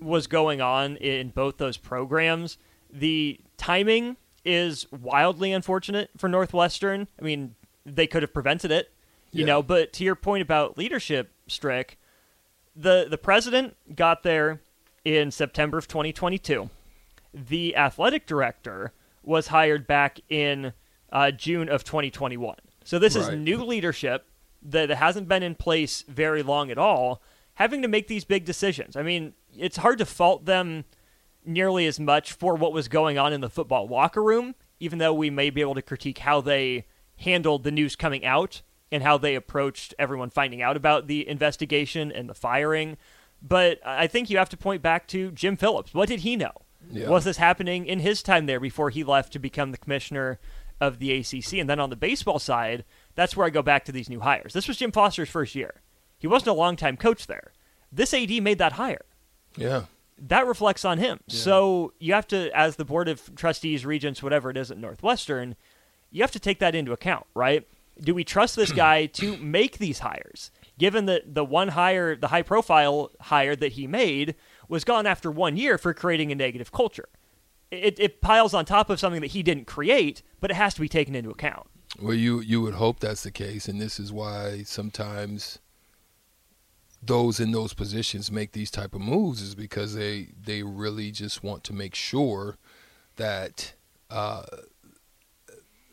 was 0.00 0.26
going 0.26 0.60
on 0.60 0.96
in 0.96 1.30
both 1.30 1.58
those 1.58 1.76
programs, 1.76 2.58
the 2.92 3.40
timing 3.56 4.16
is 4.44 4.86
wildly 4.92 5.52
unfortunate 5.52 6.10
for 6.16 6.28
Northwestern. 6.28 7.08
I 7.20 7.24
mean, 7.24 7.54
they 7.86 8.06
could 8.06 8.22
have 8.22 8.34
prevented 8.34 8.70
it, 8.70 8.90
you 9.32 9.40
yeah. 9.40 9.46
know. 9.46 9.62
But 9.62 9.92
to 9.94 10.04
your 10.04 10.16
point 10.16 10.42
about 10.42 10.76
leadership, 10.76 11.30
Strick, 11.46 11.98
the 12.74 13.06
the 13.08 13.18
president 13.18 13.76
got 13.94 14.22
there 14.22 14.60
in 15.04 15.30
September 15.30 15.78
of 15.78 15.86
2022. 15.86 16.68
The 17.32 17.76
athletic 17.76 18.26
director 18.26 18.92
was 19.22 19.48
hired 19.48 19.86
back 19.86 20.20
in 20.28 20.72
uh, 21.12 21.30
June 21.30 21.68
of 21.68 21.84
2021. 21.84 22.56
So 22.84 22.98
this 22.98 23.16
right. 23.16 23.32
is 23.32 23.38
new 23.38 23.62
leadership 23.62 24.26
that 24.62 24.90
hasn't 24.90 25.28
been 25.28 25.42
in 25.42 25.54
place 25.54 26.02
very 26.08 26.42
long 26.42 26.70
at 26.70 26.78
all, 26.78 27.22
having 27.54 27.82
to 27.82 27.88
make 27.88 28.08
these 28.08 28.24
big 28.24 28.44
decisions. 28.44 28.96
I 28.96 29.02
mean, 29.02 29.34
it's 29.56 29.76
hard 29.76 29.98
to 29.98 30.06
fault 30.06 30.44
them 30.44 30.84
nearly 31.44 31.86
as 31.86 32.00
much 32.00 32.32
for 32.32 32.54
what 32.54 32.72
was 32.72 32.88
going 32.88 33.18
on 33.18 33.32
in 33.32 33.40
the 33.40 33.50
football 33.50 33.86
locker 33.86 34.22
room, 34.22 34.54
even 34.80 34.98
though 34.98 35.14
we 35.14 35.30
may 35.30 35.50
be 35.50 35.60
able 35.60 35.74
to 35.74 35.82
critique 35.82 36.18
how 36.18 36.40
they 36.40 36.86
handled 37.16 37.64
the 37.64 37.70
news 37.70 37.96
coming 37.96 38.24
out 38.24 38.62
and 38.92 39.02
how 39.02 39.18
they 39.18 39.34
approached 39.34 39.94
everyone 39.98 40.30
finding 40.30 40.62
out 40.62 40.76
about 40.76 41.06
the 41.06 41.28
investigation 41.28 42.12
and 42.12 42.28
the 42.28 42.34
firing. 42.34 42.96
But 43.42 43.80
I 43.84 44.06
think 44.06 44.30
you 44.30 44.38
have 44.38 44.48
to 44.50 44.56
point 44.56 44.82
back 44.82 45.06
to 45.08 45.30
Jim 45.32 45.56
Phillips. 45.56 45.92
What 45.92 46.08
did 46.08 46.20
he 46.20 46.36
know? 46.36 46.52
Yeah. 46.90 47.08
Was 47.08 47.24
this 47.24 47.36
happening 47.36 47.86
in 47.86 47.98
his 47.98 48.22
time 48.22 48.46
there 48.46 48.60
before 48.60 48.90
he 48.90 49.02
left 49.02 49.32
to 49.32 49.38
become 49.38 49.72
the 49.72 49.78
commissioner 49.78 50.38
of 50.80 50.98
the 50.98 51.12
ACC? 51.12 51.54
And 51.54 51.68
then 51.68 51.80
on 51.80 51.90
the 51.90 51.96
baseball 51.96 52.38
side, 52.38 52.84
that's 53.14 53.36
where 53.36 53.46
I 53.46 53.50
go 53.50 53.62
back 53.62 53.84
to 53.86 53.92
these 53.92 54.08
new 54.08 54.20
hires. 54.20 54.52
This 54.52 54.68
was 54.68 54.76
Jim 54.76 54.92
Foster's 54.92 55.28
first 55.28 55.54
year. 55.54 55.82
He 56.18 56.26
wasn't 56.26 56.50
a 56.50 56.54
longtime 56.54 56.96
coach 56.96 57.26
there. 57.26 57.52
This 57.90 58.14
AD 58.14 58.30
made 58.42 58.58
that 58.58 58.72
hire. 58.72 59.04
Yeah. 59.56 59.84
That 60.18 60.46
reflects 60.46 60.84
on 60.84 60.98
him. 60.98 61.20
So 61.28 61.92
you 61.98 62.14
have 62.14 62.26
to, 62.28 62.50
as 62.56 62.76
the 62.76 62.84
board 62.84 63.08
of 63.08 63.34
trustees, 63.34 63.84
regents, 63.84 64.22
whatever 64.22 64.48
it 64.50 64.56
is 64.56 64.70
at 64.70 64.78
Northwestern, 64.78 65.56
you 66.10 66.22
have 66.22 66.32
to 66.32 66.40
take 66.40 66.58
that 66.60 66.74
into 66.74 66.92
account, 66.92 67.26
right? 67.34 67.66
Do 68.00 68.14
we 68.14 68.24
trust 68.24 68.56
this 68.56 68.72
guy 68.84 69.06
to 69.06 69.36
make 69.38 69.78
these 69.78 70.00
hires? 70.00 70.50
Given 70.78 71.06
that 71.06 71.34
the 71.34 71.44
one 71.44 71.68
hire, 71.68 72.16
the 72.16 72.28
high 72.28 72.42
profile 72.42 73.10
hire 73.20 73.56
that 73.56 73.72
he 73.72 73.86
made 73.86 74.34
was 74.68 74.84
gone 74.84 75.06
after 75.06 75.30
one 75.30 75.56
year 75.56 75.78
for 75.78 75.94
creating 75.94 76.30
a 76.32 76.34
negative 76.34 76.72
culture. 76.72 77.08
It, 77.70 77.98
it 77.98 78.20
piles 78.20 78.54
on 78.54 78.64
top 78.64 78.90
of 78.90 79.00
something 79.00 79.20
that 79.22 79.28
he 79.28 79.42
didn't 79.42 79.66
create, 79.66 80.22
but 80.40 80.50
it 80.50 80.54
has 80.54 80.74
to 80.74 80.80
be 80.80 80.88
taken 80.88 81.14
into 81.14 81.30
account. 81.30 81.66
Well, 82.00 82.14
you 82.14 82.40
you 82.40 82.60
would 82.60 82.74
hope 82.74 83.00
that's 83.00 83.22
the 83.22 83.30
case, 83.30 83.68
and 83.68 83.80
this 83.80 83.98
is 83.98 84.12
why 84.12 84.62
sometimes 84.64 85.58
those 87.02 87.40
in 87.40 87.52
those 87.52 87.72
positions 87.72 88.30
make 88.30 88.52
these 88.52 88.70
type 88.70 88.94
of 88.94 89.00
moves 89.00 89.40
is 89.40 89.54
because 89.54 89.94
they 89.94 90.28
they 90.40 90.62
really 90.62 91.10
just 91.10 91.42
want 91.42 91.64
to 91.64 91.72
make 91.72 91.94
sure 91.94 92.56
that 93.16 93.72
uh, 94.10 94.42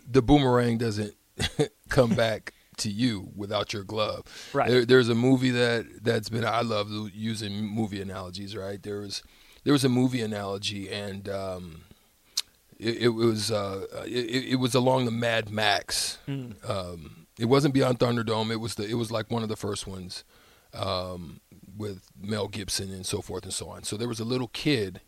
the 0.10 0.22
boomerang 0.22 0.78
doesn't 0.78 1.16
come 1.90 2.12
back 2.16 2.54
to 2.78 2.90
you 2.90 3.32
without 3.36 3.74
your 3.74 3.84
glove. 3.84 4.24
Right. 4.54 4.70
There, 4.70 4.86
there's 4.86 5.10
a 5.10 5.16
movie 5.16 5.52
that 5.52 6.04
that's 6.04 6.30
been 6.30 6.46
I 6.46 6.62
love 6.62 6.90
using 7.14 7.66
movie 7.66 8.02
analogies. 8.02 8.56
Right. 8.56 8.82
There 8.82 9.02
was 9.02 9.24
there 9.64 9.74
was 9.74 9.84
a 9.84 9.90
movie 9.90 10.22
analogy 10.22 10.90
and. 10.90 11.28
Um, 11.30 11.84
it, 12.80 13.04
it 13.04 13.10
was 13.10 13.50
uh, 13.50 13.86
it, 14.06 14.46
it, 14.46 14.56
was 14.56 14.76
along 14.76 15.06
the 15.06 15.12
Mad 15.12 15.50
Max. 15.50 16.18
Mm. 16.28 16.70
Um, 16.70 17.28
it 17.40 17.46
wasn't 17.46 17.74
Beyond 17.74 18.00
Thunderdome. 18.00 18.52
It 18.52 18.58
was 18.58 18.76
the 18.76 18.86
it 18.86 18.96
was 18.96 19.10
like 19.10 19.32
one 19.32 19.44
of 19.44 19.48
the 19.48 19.56
first 19.56 19.88
ones 19.88 20.26
um, 20.74 21.40
with 21.78 22.04
Mel 22.20 22.48
Gibson 22.48 22.92
and 22.92 23.06
so 23.06 23.22
forth 23.22 23.44
and 23.44 23.54
so 23.54 23.70
on. 23.70 23.84
So 23.84 23.96
there 23.96 24.08
was 24.08 24.20
a 24.20 24.26
little 24.26 24.50
kid 24.50 25.02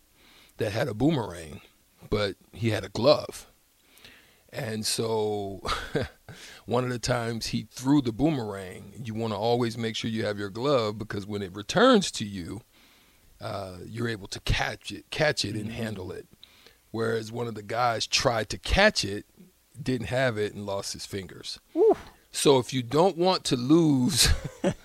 that 0.57 0.71
had 0.71 0.87
a 0.87 0.93
boomerang, 0.93 1.61
but 2.09 2.35
he 2.53 2.69
had 2.69 2.83
a 2.83 2.89
glove. 2.89 3.47
And 4.55 4.85
so 4.85 5.61
one 6.65 6.85
of 6.85 6.89
the 6.89 6.99
times 6.99 7.47
he 7.47 7.67
threw 7.71 8.01
the 8.01 8.13
boomerang, 8.13 8.93
you 9.03 9.13
want 9.13 9.33
to 9.33 9.37
always 9.37 9.77
make 9.77 9.95
sure 9.95 10.09
you 10.09 10.25
have 10.25 10.39
your 10.39 10.49
glove 10.49 10.97
because 10.97 11.27
when 11.27 11.41
it 11.41 11.53
returns 11.53 12.09
to 12.11 12.25
you, 12.25 12.61
uh, 13.41 13.77
you're 13.85 14.07
able 14.07 14.27
to 14.27 14.39
catch 14.41 14.91
it, 14.93 15.09
catch 15.09 15.43
it, 15.43 15.55
and 15.55 15.71
handle 15.71 16.11
it. 16.11 16.25
Whereas 16.91 17.31
one 17.31 17.47
of 17.47 17.55
the 17.55 17.63
guys 17.63 18.07
tried 18.07 18.49
to 18.49 18.57
catch 18.57 19.03
it, 19.03 19.25
didn't 19.81 20.07
have 20.07 20.37
it, 20.37 20.53
and 20.53 20.65
lost 20.65 20.93
his 20.93 21.05
fingers. 21.05 21.59
So 22.31 22.57
if 22.57 22.73
you 22.73 22.81
don't 22.81 23.17
want 23.17 23.43
to 23.45 23.57
lose 23.57 24.29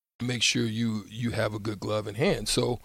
make 0.21 0.43
sure 0.43 0.65
you 0.65 1.05
you 1.09 1.31
have 1.31 1.53
a 1.53 1.59
good 1.59 1.79
glove 1.79 2.07
in 2.07 2.15
hand. 2.15 2.47
So 2.47 2.79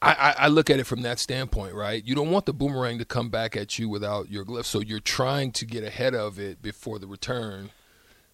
I, 0.00 0.12
I, 0.12 0.34
I, 0.44 0.48
look 0.48 0.68
at 0.68 0.80
it 0.80 0.84
from 0.84 1.02
that 1.02 1.20
standpoint, 1.20 1.74
right? 1.74 2.04
You 2.04 2.16
don't 2.16 2.32
want 2.32 2.46
the 2.46 2.52
boomerang 2.52 2.98
to 2.98 3.04
come 3.04 3.28
back 3.28 3.56
at 3.56 3.78
you 3.78 3.88
without 3.88 4.28
your 4.30 4.44
glove. 4.44 4.66
So 4.66 4.80
you're 4.80 4.98
trying 4.98 5.52
to 5.52 5.64
get 5.64 5.84
ahead 5.84 6.12
of 6.12 6.40
it 6.40 6.60
before 6.60 6.98
the 6.98 7.06
return 7.06 7.70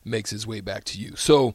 makes 0.03 0.33
its 0.33 0.47
way 0.47 0.63
back 0.63 0.85
to 0.85 0.99
you. 0.99 1.15
So 1.17 1.55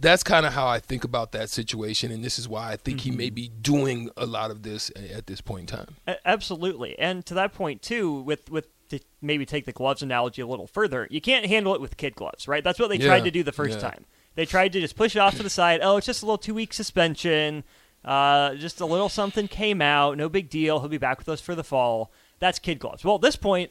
that's 0.00 0.22
kind 0.22 0.44
of 0.44 0.52
how 0.52 0.66
I 0.66 0.80
think 0.80 1.04
about 1.04 1.32
that 1.32 1.50
situation, 1.50 2.10
and 2.10 2.24
this 2.24 2.38
is 2.38 2.48
why 2.48 2.72
I 2.72 2.76
think 2.76 2.98
mm-hmm. 2.98 3.10
he 3.10 3.16
may 3.16 3.30
be 3.30 3.48
doing 3.48 4.10
a 4.16 4.26
lot 4.26 4.50
of 4.50 4.62
this 4.62 4.90
at 4.96 5.26
this 5.26 5.40
point 5.40 5.70
in 5.70 5.78
time. 5.78 5.96
Absolutely, 6.24 6.98
and 6.98 7.24
to 7.26 7.34
that 7.34 7.52
point 7.54 7.82
too, 7.82 8.20
with 8.22 8.50
with 8.50 8.68
to 8.88 9.00
maybe 9.22 9.46
take 9.46 9.64
the 9.66 9.72
gloves 9.72 10.02
analogy 10.02 10.42
a 10.42 10.46
little 10.46 10.66
further, 10.66 11.06
you 11.10 11.20
can't 11.20 11.46
handle 11.46 11.74
it 11.74 11.80
with 11.80 11.96
kid 11.96 12.14
gloves, 12.14 12.48
right? 12.48 12.64
That's 12.64 12.78
what 12.78 12.88
they 12.88 12.96
yeah, 12.96 13.06
tried 13.06 13.24
to 13.24 13.30
do 13.30 13.42
the 13.42 13.52
first 13.52 13.80
yeah. 13.80 13.90
time. 13.90 14.04
They 14.34 14.46
tried 14.46 14.72
to 14.72 14.80
just 14.80 14.96
push 14.96 15.14
it 15.14 15.20
off 15.20 15.36
to 15.36 15.42
the 15.42 15.50
side. 15.50 15.80
Oh, 15.82 15.96
it's 15.96 16.06
just 16.06 16.22
a 16.22 16.26
little 16.26 16.38
two 16.38 16.54
week 16.54 16.72
suspension. 16.72 17.64
Uh, 18.04 18.54
just 18.56 18.80
a 18.80 18.86
little 18.86 19.08
something 19.08 19.48
came 19.48 19.80
out. 19.80 20.16
No 20.16 20.28
big 20.28 20.50
deal. 20.50 20.80
He'll 20.80 20.88
be 20.88 20.98
back 20.98 21.18
with 21.18 21.28
us 21.28 21.40
for 21.40 21.54
the 21.54 21.64
fall. 21.64 22.10
That's 22.38 22.58
kid 22.58 22.78
gloves. 22.78 23.04
Well, 23.04 23.14
at 23.14 23.22
this 23.22 23.36
point, 23.36 23.70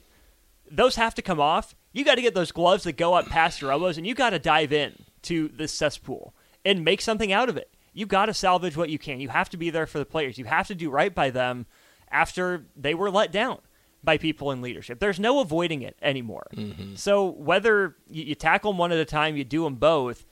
those 0.72 0.96
have 0.96 1.13
to 1.15 1.22
come 1.22 1.39
off. 1.39 1.75
You 1.91 2.03
got 2.03 2.15
to 2.15 2.22
get 2.22 2.34
those 2.34 2.51
gloves 2.51 2.84
that 2.86 2.93
go 2.93 3.13
up 3.13 3.27
past 3.27 3.62
your 3.62 3.72
elbows, 3.72 3.98
and 3.98 4.08
you 4.08 4.15
got 4.15 4.32
to 4.32 4.39
dive 4.39 4.74
in 4.74 5.03
to 5.24 5.50
this 5.50 5.72
cesspool 5.72 6.34
and 6.65 6.84
make 6.84 7.01
something 7.01 7.32
out 7.32 7.50
of 7.50 7.58
it. 7.58 7.70
You 7.93 8.08
got 8.08 8.25
to 8.25 8.34
salvage 8.34 8.75
what 8.75 8.89
you 8.89 8.98
can. 8.98 9.20
You 9.20 9.29
have 9.29 9.50
to 9.51 9.58
be 9.58 9.70
there 9.70 9.86
for 9.86 10.00
the 10.00 10.05
players. 10.05 10.39
You 10.39 10.46
have 10.46 10.67
to 10.67 10.75
do 10.75 10.89
right 10.89 11.13
by 11.13 11.29
them 11.29 11.67
after 12.10 12.65
they 12.75 12.96
were 12.96 13.12
let 13.12 13.32
down 13.32 13.60
by 14.03 14.17
people 14.17 14.51
in 14.51 14.62
leadership. 14.62 15.00
There's 15.00 15.20
no 15.20 15.39
avoiding 15.39 15.84
it 15.84 15.96
anymore. 16.01 16.48
Mm-hmm. 16.55 16.96
So 16.96 17.27
whether 17.27 17.96
you, 18.10 18.24
you 18.24 18.36
tackle 18.36 18.72
them 18.72 18.79
one 18.79 18.91
at 18.91 18.98
a 18.98 19.05
time, 19.05 19.38
you 19.38 19.43
do 19.43 19.63
them 19.63 19.75
both 19.75 20.25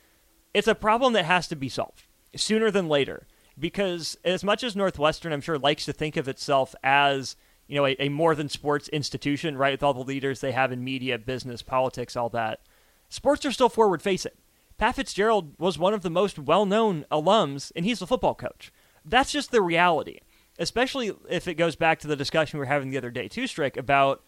it's 0.53 0.67
a 0.67 0.75
problem 0.75 1.13
that 1.13 1.25
has 1.25 1.47
to 1.47 1.55
be 1.55 1.69
solved 1.69 2.05
sooner 2.35 2.71
than 2.71 2.87
later 2.87 3.27
because 3.59 4.17
as 4.23 4.43
much 4.43 4.63
as 4.63 4.75
Northwestern, 4.75 5.33
I'm 5.33 5.41
sure, 5.41 5.57
likes 5.57 5.85
to 5.85 5.93
think 5.93 6.17
of 6.17 6.27
itself 6.27 6.73
as 6.83 7.35
you 7.67 7.75
know 7.75 7.85
a, 7.85 7.95
a, 7.99 8.09
more 8.09 8.35
than 8.35 8.49
sports 8.49 8.89
institution, 8.89 9.57
right? 9.57 9.73
With 9.73 9.83
all 9.83 9.93
the 9.93 10.01
leaders 10.01 10.41
they 10.41 10.51
have 10.51 10.71
in 10.71 10.83
media, 10.83 11.17
business, 11.17 11.61
politics, 11.61 12.15
all 12.15 12.29
that, 12.29 12.61
sports 13.09 13.45
are 13.45 13.51
still 13.51 13.69
forward 13.69 14.01
facing. 14.01 14.33
Pat 14.77 14.95
Fitzgerald 14.95 15.53
was 15.59 15.77
one 15.77 15.93
of 15.93 16.01
the 16.01 16.09
most 16.09 16.39
well 16.39 16.65
known 16.65 17.05
alums, 17.11 17.71
and 17.75 17.85
he's 17.85 18.01
a 18.01 18.07
football 18.07 18.35
coach. 18.35 18.71
That's 19.05 19.31
just 19.31 19.51
the 19.51 19.61
reality, 19.61 20.19
especially 20.59 21.11
if 21.29 21.47
it 21.47 21.55
goes 21.55 21.75
back 21.75 21.99
to 21.99 22.07
the 22.07 22.15
discussion 22.15 22.57
we 22.57 22.61
were 22.61 22.65
having 22.65 22.89
the 22.89 22.97
other 22.97 23.11
day, 23.11 23.27
too, 23.27 23.47
Strick, 23.47 23.77
about 23.77 24.23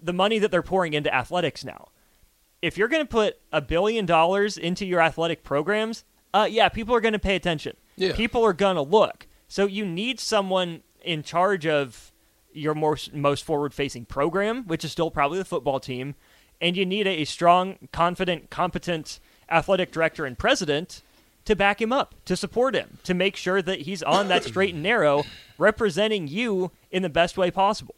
the 0.00 0.12
money 0.12 0.38
that 0.38 0.50
they're 0.50 0.62
pouring 0.62 0.94
into 0.94 1.14
athletics 1.14 1.64
now 1.64 1.88
if 2.62 2.76
you're 2.76 2.88
going 2.88 3.02
to 3.02 3.08
put 3.08 3.38
a 3.52 3.60
billion 3.60 4.06
dollars 4.06 4.56
into 4.56 4.84
your 4.84 5.00
athletic 5.00 5.42
programs, 5.42 6.04
uh, 6.32 6.46
yeah, 6.50 6.68
people 6.68 6.94
are 6.94 7.00
going 7.00 7.12
to 7.12 7.18
pay 7.18 7.36
attention. 7.36 7.76
Yeah. 7.96 8.14
People 8.14 8.44
are 8.44 8.52
going 8.52 8.76
to 8.76 8.82
look. 8.82 9.26
So 9.48 9.66
you 9.66 9.84
need 9.84 10.20
someone 10.20 10.82
in 11.02 11.22
charge 11.22 11.66
of 11.66 12.12
your 12.52 12.74
most 12.74 13.14
most 13.14 13.44
forward 13.44 13.72
facing 13.72 14.04
program, 14.04 14.66
which 14.66 14.84
is 14.84 14.92
still 14.92 15.10
probably 15.10 15.38
the 15.38 15.44
football 15.44 15.80
team, 15.80 16.14
and 16.60 16.76
you 16.76 16.84
need 16.84 17.06
a, 17.06 17.22
a 17.22 17.24
strong, 17.24 17.88
confident, 17.92 18.50
competent 18.50 19.20
athletic 19.50 19.90
director 19.92 20.26
and 20.26 20.38
president 20.38 21.02
to 21.44 21.56
back 21.56 21.80
him 21.80 21.92
up, 21.92 22.14
to 22.26 22.36
support 22.36 22.74
him, 22.74 22.98
to 23.04 23.14
make 23.14 23.34
sure 23.34 23.62
that 23.62 23.80
he's 23.80 24.02
on 24.02 24.28
that 24.28 24.44
straight 24.44 24.74
and 24.74 24.82
narrow, 24.82 25.24
representing 25.58 26.28
you 26.28 26.70
in 26.90 27.02
the 27.02 27.08
best 27.08 27.38
way 27.38 27.50
possible. 27.50 27.94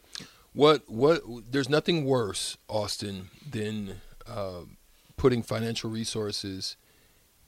What 0.53 0.89
what? 0.89 1.21
There's 1.51 1.69
nothing 1.69 2.05
worse, 2.05 2.57
Austin, 2.67 3.29
than 3.47 4.01
uh, 4.27 4.61
putting 5.17 5.43
financial 5.43 5.89
resources 5.89 6.75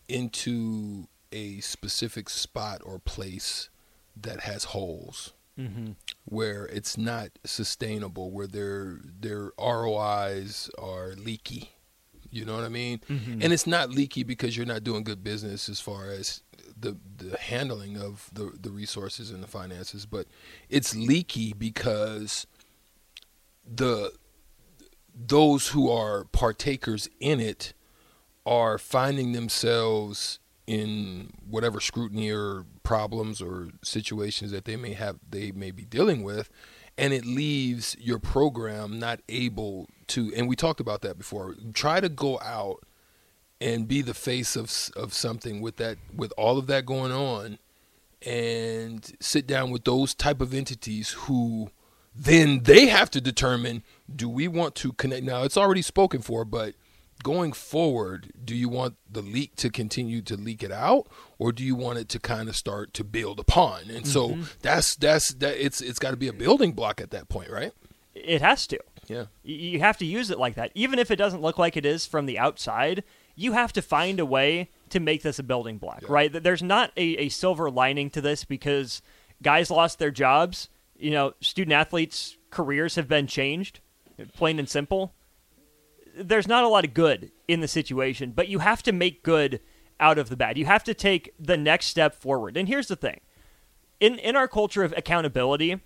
into 0.08 1.08
a 1.32 1.60
specific 1.62 2.29
spot 2.29 2.82
or 2.86 3.00
place 3.00 3.70
that 4.15 4.41
has 4.41 4.65
holes 4.65 5.34
Mm-hmm. 5.58 5.91
where 6.25 6.65
it's 6.65 6.98
not 6.98 7.29
sustainable, 7.46 8.29
where 8.29 8.46
their 8.46 9.00
their 9.22 9.53
ROIs 9.58 10.70
are 10.77 11.13
leaky. 11.15 11.72
You 12.29 12.44
know 12.44 12.55
what 12.55 12.65
I 12.65 12.67
mean? 12.67 13.00
Mm-hmm. 13.10 13.41
And 13.41 13.53
it's 13.53 13.65
not 13.65 13.89
leaky 13.89 14.24
because 14.24 14.58
you're 14.58 14.65
not 14.65 14.84
doing 14.84 15.05
good 15.05 15.24
business 15.24 15.70
as 15.70 15.79
far 15.79 16.10
as 16.10 16.41
the 16.77 16.98
the 17.15 17.38
handling 17.38 17.96
of 17.98 18.29
the 18.34 18.51
the 18.62 18.70
resources 18.70 19.32
and 19.32 19.41
the 19.41 19.48
finances, 19.48 20.05
but 20.05 20.27
it's 20.70 20.94
leaky 20.94 21.53
because 21.53 22.46
the 23.65 24.12
those 25.27 25.70
who 25.70 25.89
are 25.89 26.25
partakers 26.25 27.10
in 27.20 27.39
it 27.39 27.74
are 28.46 28.77
finding 28.77 29.32
themselves 29.32 30.39
in 30.67 31.32
whatever 31.48 31.79
scrutiny 31.79 32.32
or 32.32 32.65
problems 32.84 33.41
or 33.41 33.70
situations 33.84 34.51
that 34.51 34.65
they 34.65 34.75
may 34.75 34.94
have 34.94 35.17
they 35.29 35.51
may 35.51 35.72
be 35.72 35.84
dealing 35.86 36.24
with 36.24 36.50
and 36.98 37.13
it 37.13 37.25
leaves 37.25 37.96
your 38.00 38.20
program 38.20 39.00
not 39.00 39.20
able 39.29 39.88
to 40.08 40.34
and 40.36 40.48
we 40.48 40.55
talked 40.55 40.79
about 40.79 41.01
that 41.01 41.17
before 41.17 41.55
try 41.74 42.00
to 42.00 42.10
go 42.10 42.39
out 42.39 42.84
and 43.62 43.88
be 43.88 44.01
the 44.01 44.13
face 44.13 44.55
of 44.55 44.72
of 44.96 45.13
something 45.13 45.62
with 45.62 45.77
that 45.77 45.98
with 46.15 46.34
all 46.38 46.58
of 46.58 46.67
that 46.67 46.86
going 46.86 47.12
on 47.12 47.60
and 48.25 49.15
sit 49.20 49.46
down 49.46 49.70
with 49.70 49.84
those 49.84 50.13
type 50.15 50.41
of 50.41 50.53
entities 50.53 51.12
who 51.12 51.70
then 52.15 52.62
they 52.63 52.88
have 52.88 53.10
to 53.12 53.19
determine 53.22 53.84
do 54.13 54.29
we 54.29 54.48
want 54.48 54.75
to 54.75 54.93
connect 54.93 55.24
now 55.25 55.43
it's 55.43 55.57
already 55.57 55.81
spoken 55.81 56.22
for 56.22 56.45
but 56.45 56.74
going 57.24 57.51
forward 57.51 58.31
do 58.43 58.55
you 58.55 58.69
want 58.69 58.95
the 59.12 59.22
leak 59.22 59.55
to 59.55 59.69
continue 59.69 60.22
to 60.22 60.36
leak 60.36 60.62
it 60.63 60.72
out 60.72 61.07
or 61.39 61.51
do 61.51 61.63
you 61.63 61.75
want 61.75 61.98
it 61.98 62.07
to 62.10 62.19
kind 62.19 62.48
of 62.48 62.55
start 62.55 62.93
to 62.93 63.03
build 63.03 63.39
upon 63.39 63.89
and 63.89 64.07
so 64.07 64.29
mm-hmm. 64.29 64.43
that's 64.62 64.95
that's 64.95 65.34
that 65.36 65.55
it's 65.63 65.81
it's 65.81 66.00
got 66.00 66.12
to 66.12 66.17
be 66.17 66.27
a 66.27 66.34
building 66.34 66.72
block 66.72 67.01
at 67.01 67.12
that 67.12 67.27
point 67.29 67.50
right 67.50 67.74
It 68.13 68.41
has 68.41 68.67
to. 68.67 68.79
yeah 69.07 69.25
You 69.43 69.79
have 69.79 69.98
to 69.98 70.05
use 70.05 70.29
it 70.31 70.39
like 70.39 70.55
that. 70.55 70.72
Even 70.75 71.00
if 71.00 71.10
it 71.12 71.15
doesn't 71.17 71.41
look 71.41 71.57
like 71.57 71.75
it 71.77 71.86
is 71.86 72.05
from 72.05 72.25
the 72.27 72.39
outside, 72.39 73.03
you 73.36 73.51
have 73.53 73.74
to 73.74 73.81
find 73.81 74.19
a 74.19 74.25
way 74.25 74.69
to 74.89 75.00
make 75.00 75.22
this 75.24 75.38
a 75.39 75.43
building 75.43 75.77
block, 75.77 76.01
Yeah. 76.03 76.07
right? 76.12 76.31
Th- 76.31 76.43
There's 76.43 76.63
not 76.63 76.91
a, 76.95 77.17
a 77.25 77.29
silver 77.29 77.69
lining 77.69 78.10
to 78.12 78.22
this 78.22 78.45
because 78.45 79.01
guys 79.41 79.69
lost 79.69 80.00
their 80.00 80.12
jobs. 80.12 80.69
You 80.98 81.12
know, 81.12 81.34
student 81.42 81.74
athletes' 81.74 82.38
careers 82.50 82.96
have 82.96 83.08
been 83.08 83.28
changed, 83.28 83.80
plain 84.34 84.60
and 84.60 84.70
simple. 84.70 85.14
There's 86.18 86.48
not 86.48 86.64
a 86.64 86.70
lot 86.70 86.86
of 86.86 86.94
good 86.94 87.32
in 87.48 87.60
the 87.60 87.68
situation, 87.68 88.32
but 88.32 88.48
you 88.48 88.60
have 88.60 88.82
to 88.84 88.92
make 88.92 89.24
good 89.24 89.60
out 90.00 90.18
of 90.18 90.30
the 90.30 90.38
bad. 90.38 90.58
You 90.58 90.66
have 90.66 90.84
to 90.86 90.94
take 90.94 91.34
the 91.40 91.58
next 91.58 91.88
step 91.88 92.16
forward. 92.16 92.58
And 92.58 92.68
here's 92.68 92.88
the 92.88 92.96
thing 92.96 93.20
in 94.00 94.20
in 94.20 94.36
our 94.36 94.48
culture 94.48 94.84
of 94.84 94.94
accountability, 94.96 95.80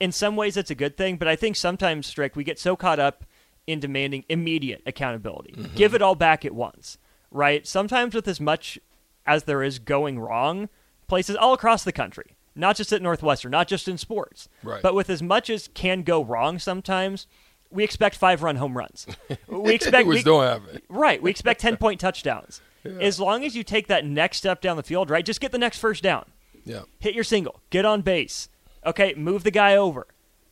in 0.00 0.12
some 0.12 0.36
ways 0.36 0.56
it's 0.56 0.70
a 0.70 0.74
good 0.74 0.96
thing, 0.96 1.16
but 1.16 1.28
I 1.28 1.36
think 1.36 1.56
sometimes 1.56 2.06
Strick 2.06 2.36
we 2.36 2.44
get 2.44 2.58
so 2.58 2.76
caught 2.76 2.98
up 2.98 3.24
in 3.66 3.80
demanding 3.80 4.24
immediate 4.28 4.82
accountability. 4.86 5.52
Mm-hmm. 5.52 5.74
Give 5.74 5.94
it 5.94 6.02
all 6.02 6.14
back 6.14 6.44
at 6.44 6.54
once, 6.54 6.98
right? 7.30 7.66
Sometimes 7.66 8.14
with 8.14 8.28
as 8.28 8.40
much 8.40 8.78
as 9.26 9.44
there 9.44 9.62
is 9.62 9.78
going 9.78 10.18
wrong, 10.18 10.68
places 11.06 11.36
all 11.36 11.54
across 11.54 11.84
the 11.84 11.92
country, 11.92 12.36
not 12.54 12.76
just 12.76 12.92
at 12.92 13.02
Northwestern, 13.02 13.50
not 13.50 13.68
just 13.68 13.88
in 13.88 13.98
sports, 13.98 14.48
Right. 14.62 14.82
but 14.82 14.94
with 14.94 15.10
as 15.10 15.22
much 15.22 15.50
as 15.50 15.68
can 15.68 16.02
go 16.02 16.22
wrong 16.24 16.58
sometimes, 16.58 17.26
we 17.70 17.82
expect 17.84 18.16
five 18.16 18.42
run 18.42 18.56
home 18.56 18.76
runs. 18.76 19.06
We 19.48 19.74
expect 19.74 20.06
we, 20.06 20.22
don't 20.22 20.44
happen 20.44 20.80
Right. 20.88 21.20
We 21.22 21.30
expect 21.30 21.60
10 21.60 21.76
point 21.76 22.00
touchdowns. 22.00 22.60
As 23.00 23.18
long 23.18 23.44
as 23.44 23.56
you 23.56 23.64
take 23.64 23.86
that 23.86 24.04
next 24.04 24.36
step 24.36 24.60
down 24.60 24.76
the 24.76 24.82
field, 24.82 25.08
right? 25.08 25.24
Just 25.24 25.40
get 25.40 25.52
the 25.52 25.58
next 25.58 25.78
first 25.78 26.02
down. 26.02 26.26
yeah 26.64 26.82
Hit 27.00 27.14
your 27.14 27.24
single. 27.24 27.60
Get 27.70 27.84
on 27.86 28.02
base. 28.02 28.48
Okay, 28.84 29.14
move 29.14 29.42
the 29.42 29.50
guy 29.50 29.74
over. 29.74 30.06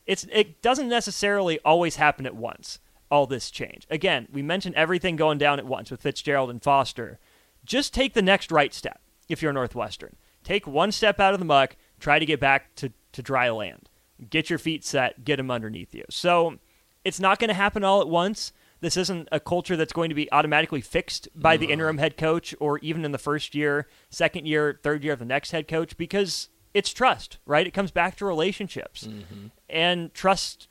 It's 0.07 0.25
it 0.31 0.61
doesn't 0.63 0.89
necessarily 0.89 1.59
always 1.63 1.97
happen 1.97 2.25
at 2.25 2.35
once. 2.35 2.79
All 3.11 3.27
this 3.27 3.51
change. 3.51 3.85
Again, 3.91 4.27
we 4.33 4.41
mentioned 4.41 4.73
everything 4.75 5.15
going 5.15 5.37
down 5.37 5.59
at 5.59 5.65
once 5.67 5.91
with 5.91 6.01
Fitzgerald 6.01 6.49
and 6.49 6.61
Foster. 6.61 7.19
Just 7.63 7.93
take 7.93 8.13
the 8.15 8.23
next 8.23 8.51
right 8.51 8.73
step 8.73 8.99
if 9.29 9.41
you're 9.43 9.53
Northwestern. 9.53 10.15
Take 10.43 10.65
one 10.65 10.91
step 10.91 11.19
out 11.19 11.33
of 11.35 11.39
the 11.39 11.45
muck, 11.45 11.75
try 12.03 12.19
to 12.19 12.25
get 12.25 12.39
back 12.39 12.75
to, 12.75 12.91
to 13.13 13.21
dry 13.21 13.49
land. 13.49 13.89
Get 14.29 14.49
your 14.49 14.59
feet 14.59 14.83
set, 14.83 15.23
get 15.23 15.37
them 15.37 15.49
underneath 15.49 15.95
you. 15.95 16.03
So 16.09 16.59
it's 17.05 17.19
not 17.19 17.39
going 17.39 17.47
to 17.47 17.53
happen 17.53 17.83
all 17.83 18.01
at 18.01 18.09
once. 18.09 18.51
This 18.81 18.97
isn't 18.97 19.29
a 19.31 19.39
culture 19.39 19.77
that's 19.77 19.93
going 19.93 20.09
to 20.09 20.15
be 20.15 20.29
automatically 20.33 20.81
fixed 20.81 21.29
by 21.33 21.55
the 21.55 21.67
interim 21.71 21.99
head 21.99 22.17
coach 22.17 22.53
or 22.59 22.79
even 22.79 23.05
in 23.05 23.13
the 23.13 23.17
first 23.17 23.55
year, 23.55 23.87
second 24.09 24.45
year, 24.45 24.81
third 24.83 25.05
year 25.05 25.13
of 25.13 25.19
the 25.19 25.25
next 25.25 25.51
head 25.51 25.69
coach 25.69 25.95
because 25.95 26.49
it's 26.73 26.91
trust, 26.91 27.37
right? 27.45 27.65
It 27.65 27.73
comes 27.73 27.91
back 27.91 28.17
to 28.17 28.25
relationships. 28.25 29.07
Mm-hmm. 29.07 29.47
And 29.69 30.13
trust 30.13 30.67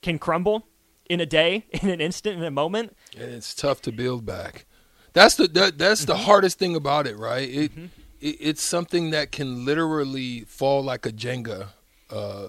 can 0.00 0.18
crumble 0.18 0.66
in 1.10 1.20
a 1.20 1.26
day, 1.26 1.66
in 1.70 1.90
an 1.90 2.00
instant, 2.00 2.38
in 2.38 2.44
a 2.44 2.50
moment. 2.50 2.96
and 3.14 3.30
it's 3.30 3.54
tough 3.54 3.82
to 3.82 3.92
build 3.92 4.24
back. 4.24 4.64
That's 5.12 5.34
the 5.34 5.46
that, 5.48 5.76
that's 5.76 6.06
the 6.06 6.14
mm-hmm. 6.14 6.22
hardest 6.22 6.58
thing 6.58 6.74
about 6.74 7.06
it, 7.06 7.18
right? 7.18 7.46
It, 7.46 7.72
it 7.76 7.90
it's 8.22 8.62
something 8.62 9.10
that 9.10 9.32
can 9.32 9.64
literally 9.64 10.40
fall 10.42 10.82
like 10.82 11.04
a 11.06 11.10
Jenga 11.10 11.68
uh, 12.10 12.48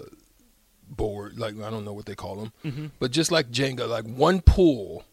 board, 0.90 1.40
like 1.40 1.60
I 1.60 1.70
don't 1.70 1.86
know 1.86 1.94
what 1.94 2.06
they 2.06 2.16
call 2.16 2.50
them, 2.64 2.92
but 3.00 3.12
just 3.12 3.32
like 3.32 3.50
Jenga, 3.52 3.88
like 3.88 4.06
one 4.06 4.42
pull 4.42 5.04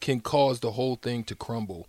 can 0.00 0.20
cause 0.20 0.60
the 0.60 0.72
whole 0.72 0.96
thing 0.96 1.24
to 1.24 1.34
crumble. 1.34 1.88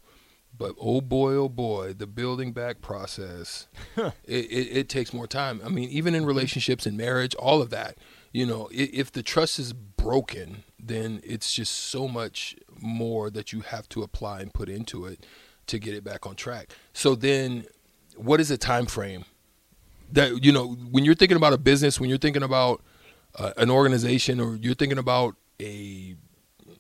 But 0.58 0.76
oh 0.80 1.02
boy, 1.02 1.34
oh 1.34 1.50
boy, 1.50 1.94
the 1.94 2.06
building 2.08 2.52
back 2.54 2.82
process, 2.82 3.68
it, 3.98 4.14
it, 4.26 4.78
it 4.78 4.90
takes 4.90 5.14
more 5.14 5.26
time. 5.28 5.60
I 5.66 5.70
mean, 5.70 5.90
even 5.90 6.14
in 6.14 6.26
relationships 6.26 6.86
and 6.86 6.96
marriage, 6.98 7.34
all 7.36 7.62
of 7.62 7.70
that, 7.72 7.98
you 8.32 8.46
know, 8.46 8.68
i- 8.72 8.90
if 8.94 9.12
the 9.12 9.24
trust 9.24 9.58
is 9.60 9.74
broken, 9.74 10.64
then 10.78 11.20
it's 11.24 11.52
just 11.54 11.72
so 11.74 12.08
much 12.08 12.56
more 12.80 13.30
that 13.32 13.52
you 13.54 13.62
have 13.62 13.90
to 13.90 14.04
apply 14.04 14.42
and 14.42 14.54
put 14.54 14.70
into 14.70 15.06
it 15.06 15.26
to 15.68 15.80
get 15.80 15.96
it 15.96 16.04
back 16.04 16.28
on 16.28 16.36
track. 16.36 16.70
So 16.94 17.16
then, 17.16 17.66
what 18.22 18.40
is 18.40 18.52
a 18.52 18.58
time 18.58 18.86
frame 18.86 19.26
that 20.12 20.44
you 20.44 20.52
know 20.52 20.70
when 20.92 21.06
you're 21.06 21.16
thinking 21.16 21.38
about 21.38 21.54
a 21.54 21.58
business, 21.58 22.00
when 22.00 22.10
you're 22.10 22.20
thinking 22.20 22.44
about 22.44 22.82
uh, 23.36 23.52
an 23.58 23.70
organization, 23.70 24.40
or 24.40 24.56
you're 24.56 24.76
thinking 24.76 24.98
about 24.98 25.36
a 25.60 26.16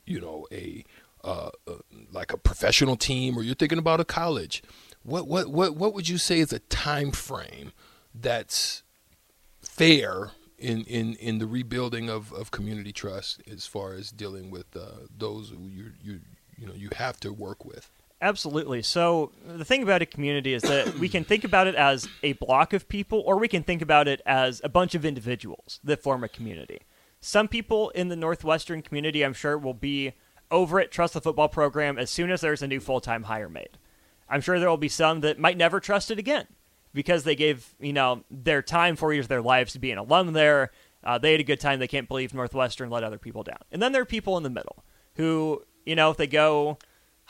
you 0.05 0.19
know 0.19 0.47
a 0.51 0.83
uh, 1.23 1.49
uh, 1.67 1.73
like 2.11 2.33
a 2.33 2.37
professional 2.37 2.95
team 2.95 3.37
or 3.37 3.43
you're 3.43 3.53
thinking 3.53 3.77
about 3.77 3.99
a 3.99 4.05
college 4.05 4.63
what 5.03 5.27
what 5.27 5.49
what 5.49 5.75
what 5.75 5.93
would 5.93 6.09
you 6.09 6.17
say 6.17 6.39
is 6.39 6.51
a 6.51 6.59
time 6.59 7.11
frame 7.11 7.71
that's 8.13 8.81
fair 9.61 10.31
in 10.57 10.83
in 10.85 11.13
in 11.15 11.37
the 11.37 11.45
rebuilding 11.45 12.09
of 12.09 12.33
of 12.33 12.51
community 12.51 12.91
trust 12.91 13.41
as 13.51 13.65
far 13.65 13.93
as 13.93 14.11
dealing 14.11 14.49
with 14.49 14.75
uh, 14.75 15.05
those 15.15 15.51
you 15.51 15.91
you 16.01 16.19
you 16.57 16.65
know 16.65 16.73
you 16.73 16.89
have 16.95 17.19
to 17.19 17.31
work 17.31 17.63
with 17.65 17.91
Absolutely. 18.21 18.83
So 18.83 19.31
the 19.47 19.65
thing 19.65 19.81
about 19.81 20.03
a 20.03 20.05
community 20.05 20.53
is 20.53 20.61
that 20.61 20.93
we 20.99 21.09
can 21.09 21.23
think 21.23 21.43
about 21.43 21.65
it 21.65 21.73
as 21.73 22.07
a 22.21 22.33
block 22.33 22.71
of 22.71 22.87
people, 22.87 23.23
or 23.25 23.39
we 23.39 23.47
can 23.47 23.63
think 23.63 23.81
about 23.81 24.07
it 24.07 24.21
as 24.27 24.61
a 24.63 24.69
bunch 24.69 24.93
of 24.93 25.03
individuals 25.03 25.79
that 25.83 26.03
form 26.03 26.23
a 26.23 26.29
community. 26.29 26.81
Some 27.19 27.47
people 27.47 27.89
in 27.91 28.09
the 28.09 28.15
Northwestern 28.15 28.83
community, 28.83 29.23
I'm 29.23 29.33
sure, 29.33 29.57
will 29.57 29.73
be 29.73 30.13
over 30.51 30.79
at 30.79 30.91
Trust 30.91 31.15
the 31.15 31.21
Football 31.21 31.49
Program 31.49 31.97
as 31.97 32.11
soon 32.11 32.29
as 32.29 32.41
there's 32.41 32.61
a 32.61 32.67
new 32.67 32.79
full 32.79 33.01
time 33.01 33.23
hire 33.23 33.49
made. 33.49 33.77
I'm 34.29 34.41
sure 34.41 34.59
there 34.59 34.69
will 34.69 34.77
be 34.77 34.87
some 34.87 35.21
that 35.21 35.39
might 35.39 35.57
never 35.57 35.79
trust 35.79 36.11
it 36.11 36.19
again 36.19 36.45
because 36.93 37.23
they 37.23 37.35
gave 37.35 37.73
you 37.79 37.93
know 37.93 38.23
their 38.29 38.61
time, 38.61 38.95
four 38.95 39.13
years 39.13 39.25
of 39.25 39.29
their 39.29 39.41
lives 39.41 39.73
to 39.73 39.79
be 39.79 39.91
an 39.91 39.97
alum 39.97 40.33
there. 40.33 40.71
Uh, 41.03 41.17
they 41.17 41.31
had 41.31 41.41
a 41.41 41.43
good 41.43 41.59
time. 41.59 41.79
They 41.79 41.87
can't 41.87 42.07
believe 42.07 42.33
Northwestern 42.33 42.91
let 42.91 43.03
other 43.03 43.17
people 43.17 43.41
down. 43.41 43.57
And 43.71 43.81
then 43.81 43.91
there 43.91 44.03
are 44.03 44.05
people 44.05 44.37
in 44.37 44.43
the 44.43 44.49
middle 44.51 44.83
who, 45.15 45.63
you 45.85 45.95
know, 45.95 46.11
if 46.11 46.17
they 46.17 46.27
go 46.27 46.77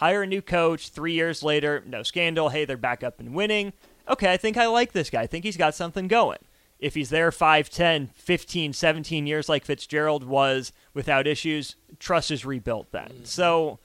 hire 0.01 0.23
a 0.23 0.27
new 0.27 0.41
coach 0.41 0.89
three 0.89 1.13
years 1.13 1.43
later, 1.43 1.83
no 1.85 2.01
scandal. 2.03 2.49
Hey, 2.49 2.65
they're 2.65 2.75
back 2.75 3.03
up 3.03 3.19
and 3.19 3.35
winning. 3.35 3.73
Okay, 4.09 4.33
I 4.33 4.37
think 4.37 4.57
I 4.57 4.65
like 4.65 4.91
this 4.91 5.09
guy. 5.09 5.21
I 5.21 5.27
think 5.27 5.45
he's 5.45 5.57
got 5.57 5.75
something 5.75 6.07
going. 6.07 6.39
If 6.79 6.95
he's 6.95 7.11
there 7.11 7.31
5, 7.31 7.69
10, 7.69 8.07
15, 8.07 8.73
17 8.73 9.27
years 9.27 9.47
like 9.47 9.63
Fitzgerald 9.63 10.23
was 10.23 10.73
without 10.95 11.27
issues, 11.27 11.75
trust 11.99 12.31
is 12.31 12.43
rebuilt 12.43 12.91
then. 12.91 13.09
Mm-hmm. 13.09 13.23
So 13.25 13.79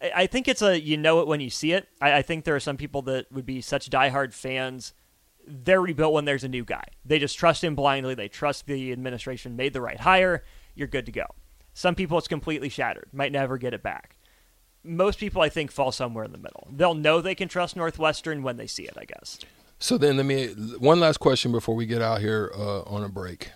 I 0.00 0.12
I 0.14 0.26
think 0.26 0.46
it's 0.46 0.60
a 0.60 0.78
you 0.78 0.98
know 0.98 1.20
it 1.20 1.26
when 1.26 1.40
you 1.40 1.48
see 1.48 1.72
it. 1.72 1.88
I, 2.00 2.18
I 2.18 2.22
think 2.22 2.44
there 2.44 2.54
are 2.54 2.60
some 2.60 2.76
people 2.76 3.00
that 3.02 3.32
would 3.32 3.46
be 3.46 3.62
such 3.62 3.88
diehard 3.88 4.34
fans 4.34 4.92
they're 5.46 5.80
rebuilt 5.80 6.12
when 6.12 6.24
there's 6.24 6.44
a 6.44 6.48
new 6.48 6.64
guy. 6.64 6.84
They 7.04 7.18
just 7.18 7.38
trust 7.38 7.62
him 7.62 7.74
blindly. 7.74 8.14
They 8.14 8.28
trust 8.28 8.66
the 8.66 8.92
administration 8.92 9.56
made 9.56 9.72
the 9.72 9.80
right 9.80 10.00
hire. 10.00 10.42
You're 10.74 10.88
good 10.88 11.06
to 11.06 11.12
go. 11.12 11.26
Some 11.72 11.94
people 11.94 12.18
it's 12.18 12.28
completely 12.28 12.68
shattered, 12.68 13.08
might 13.12 13.32
never 13.32 13.58
get 13.58 13.74
it 13.74 13.82
back. 13.82 14.15
Most 14.86 15.18
people, 15.18 15.42
I 15.42 15.48
think, 15.48 15.70
fall 15.70 15.92
somewhere 15.92 16.24
in 16.24 16.32
the 16.32 16.38
middle. 16.38 16.68
They'll 16.70 16.94
know 16.94 17.20
they 17.20 17.34
can 17.34 17.48
trust 17.48 17.76
Northwestern 17.76 18.42
when 18.42 18.56
they 18.56 18.66
see 18.66 18.84
it, 18.84 18.94
I 18.96 19.04
guess. 19.04 19.40
So 19.78 19.98
then, 19.98 20.16
let 20.16 20.26
me 20.26 20.48
one 20.78 21.00
last 21.00 21.18
question 21.18 21.52
before 21.52 21.74
we 21.74 21.86
get 21.86 22.00
out 22.00 22.20
here 22.20 22.50
uh, 22.56 22.82
on 22.82 23.04
a 23.04 23.08
break. 23.08 23.50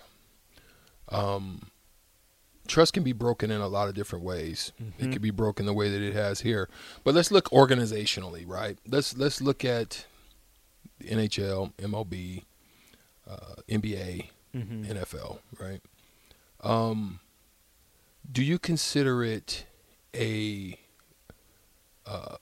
Um, 1.09 1.71
trust 2.67 2.93
can 2.93 3.03
be 3.03 3.13
broken 3.13 3.51
in 3.51 3.59
a 3.59 3.67
lot 3.67 3.87
of 3.87 3.95
different 3.95 4.23
ways. 4.23 4.71
Mm-hmm. 4.81 5.03
It 5.03 5.11
could 5.11 5.21
be 5.21 5.31
broken 5.31 5.65
the 5.65 5.73
way 5.73 5.89
that 5.89 6.01
it 6.01 6.13
has 6.13 6.41
here. 6.41 6.69
But 7.03 7.15
let's 7.15 7.31
look 7.31 7.49
organizationally, 7.49 8.47
right? 8.47 8.77
Let's 8.87 9.17
let's 9.17 9.41
look 9.41 9.65
at 9.65 10.05
the 10.99 11.07
NHL, 11.09 11.73
MLB, 11.73 12.43
uh, 13.29 13.55
NBA, 13.67 14.29
mm-hmm. 14.55 14.83
NFL, 14.83 15.39
right? 15.59 15.81
Um, 16.61 17.19
do 18.31 18.43
you 18.43 18.59
consider 18.59 19.23
it 19.23 19.65
a 20.15 20.77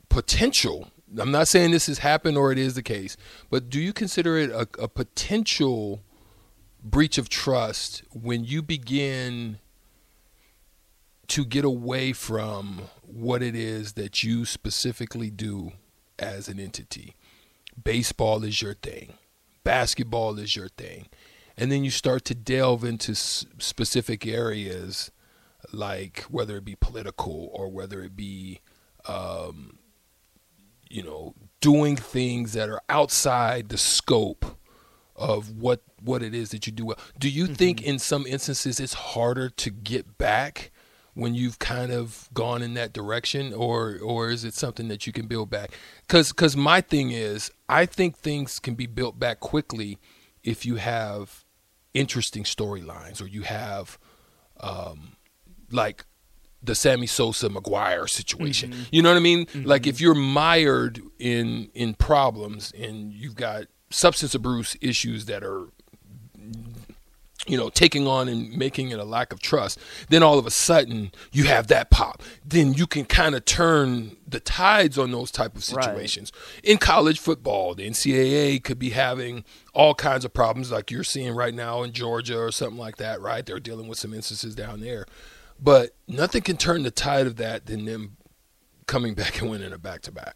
potential? 0.09 0.91
I'm 1.17 1.31
not 1.31 1.47
saying 1.47 1.71
this 1.71 1.87
has 1.87 1.99
happened 1.99 2.37
or 2.37 2.51
it 2.51 2.57
is 2.57 2.75
the 2.75 2.83
case, 2.83 3.17
but 3.49 3.69
do 3.69 3.79
you 3.79 3.93
consider 3.93 4.37
it 4.37 4.51
a, 4.51 4.67
a 4.81 4.87
potential 4.87 6.01
breach 6.83 7.17
of 7.17 7.29
trust 7.29 8.03
when 8.11 8.45
you 8.45 8.61
begin 8.61 9.59
to 11.27 11.45
get 11.45 11.65
away 11.65 12.13
from 12.13 12.81
what 13.05 13.41
it 13.41 13.55
is 13.55 13.93
that 13.93 14.23
you 14.23 14.45
specifically 14.45 15.29
do 15.29 15.71
as 16.17 16.47
an 16.47 16.59
entity? 16.59 17.15
Baseball 17.81 18.43
is 18.43 18.61
your 18.61 18.75
thing, 18.75 19.13
basketball 19.63 20.37
is 20.37 20.55
your 20.55 20.69
thing. 20.69 21.07
And 21.57 21.71
then 21.71 21.83
you 21.83 21.91
start 21.91 22.23
to 22.25 22.35
delve 22.35 22.85
into 22.85 23.11
s- 23.11 23.45
specific 23.57 24.25
areas 24.25 25.11
like 25.73 26.21
whether 26.29 26.57
it 26.57 26.65
be 26.65 26.75
political 26.75 27.49
or 27.53 27.69
whether 27.69 28.01
it 28.01 28.15
be, 28.15 28.61
um, 29.09 29.79
you 30.89 31.03
know, 31.03 31.33
doing 31.61 31.95
things 31.95 32.53
that 32.53 32.69
are 32.69 32.81
outside 32.89 33.69
the 33.69 33.77
scope 33.77 34.45
of 35.15 35.57
what 35.57 35.81
what 36.01 36.23
it 36.23 36.33
is 36.33 36.51
that 36.51 36.65
you 36.65 36.71
do 36.71 36.85
well. 36.85 36.99
Do 37.17 37.29
you 37.29 37.45
mm-hmm. 37.45 37.53
think 37.55 37.81
in 37.81 37.99
some 37.99 38.25
instances 38.25 38.79
it's 38.79 38.93
harder 38.93 39.49
to 39.49 39.69
get 39.69 40.17
back 40.17 40.71
when 41.13 41.35
you've 41.35 41.59
kind 41.59 41.91
of 41.91 42.29
gone 42.33 42.61
in 42.61 42.75
that 42.75 42.93
direction 42.93 43.53
or 43.53 43.97
or 44.01 44.29
is 44.29 44.45
it 44.45 44.53
something 44.53 44.87
that 44.87 45.05
you 45.05 45.11
can 45.11 45.27
build 45.27 45.49
back? 45.49 45.71
Cuz 46.07 46.31
cuz 46.31 46.55
my 46.55 46.79
thing 46.79 47.11
is 47.11 47.51
I 47.67 47.85
think 47.85 48.17
things 48.17 48.59
can 48.59 48.75
be 48.75 48.85
built 48.85 49.19
back 49.19 49.39
quickly 49.39 49.97
if 50.43 50.65
you 50.65 50.75
have 50.75 51.43
interesting 51.93 52.43
storylines 52.43 53.21
or 53.21 53.27
you 53.27 53.41
have 53.41 53.97
um, 54.61 55.17
like 55.71 56.05
the 56.61 56.75
Sammy 56.75 57.07
Sosa 57.07 57.49
McGwire 57.49 58.09
situation. 58.09 58.71
Mm-hmm. 58.71 58.83
You 58.91 59.01
know 59.01 59.09
what 59.09 59.17
I 59.17 59.21
mean? 59.21 59.45
Mm-hmm. 59.45 59.67
Like 59.67 59.87
if 59.87 60.01
you're 60.01 60.15
mired 60.15 61.01
in 61.17 61.69
in 61.73 61.93
problems 61.93 62.73
and 62.77 63.13
you've 63.13 63.35
got 63.35 63.65
substance 63.89 64.35
abuse 64.35 64.75
issues 64.81 65.25
that 65.25 65.43
are 65.43 65.67
you 67.47 67.57
know, 67.57 67.69
taking 67.69 68.05
on 68.07 68.27
and 68.27 68.55
making 68.55 68.91
it 68.91 68.99
a 68.99 69.03
lack 69.03 69.33
of 69.33 69.41
trust, 69.41 69.79
then 70.09 70.21
all 70.21 70.37
of 70.37 70.45
a 70.45 70.51
sudden 70.51 71.11
you 71.31 71.45
have 71.45 71.67
that 71.67 71.89
pop. 71.89 72.21
Then 72.45 72.73
you 72.73 72.85
can 72.85 73.05
kind 73.05 73.33
of 73.33 73.43
turn 73.45 74.17
the 74.27 74.39
tides 74.39 74.97
on 74.97 75.11
those 75.11 75.31
type 75.31 75.55
of 75.55 75.63
situations. 75.63 76.31
Right. 76.35 76.65
In 76.71 76.77
college 76.77 77.19
football, 77.19 77.73
the 77.73 77.89
NCAA 77.89 78.63
could 78.63 78.77
be 78.77 78.91
having 78.91 79.43
all 79.73 79.95
kinds 79.95 80.25
of 80.25 80.33
problems 80.33 80.71
like 80.71 80.91
you're 80.91 81.03
seeing 81.03 81.33
right 81.33 81.53
now 81.53 81.81
in 81.81 81.91
Georgia 81.91 82.37
or 82.37 82.51
something 82.51 82.77
like 82.77 82.97
that, 82.97 83.19
right? 83.19 83.45
They're 83.45 83.59
dealing 83.59 83.87
with 83.87 83.97
some 83.97 84.13
instances 84.13 84.53
down 84.53 84.81
there. 84.81 85.05
But 85.61 85.91
nothing 86.07 86.41
can 86.41 86.57
turn 86.57 86.83
the 86.83 86.91
tide 86.91 87.27
of 87.27 87.35
that 87.37 87.65
than 87.65 87.85
them 87.85 88.17
coming 88.87 89.13
back 89.15 89.41
and 89.41 89.49
winning 89.49 89.73
a 89.73 89.77
back 89.77 90.01
to 90.03 90.11
back. 90.11 90.35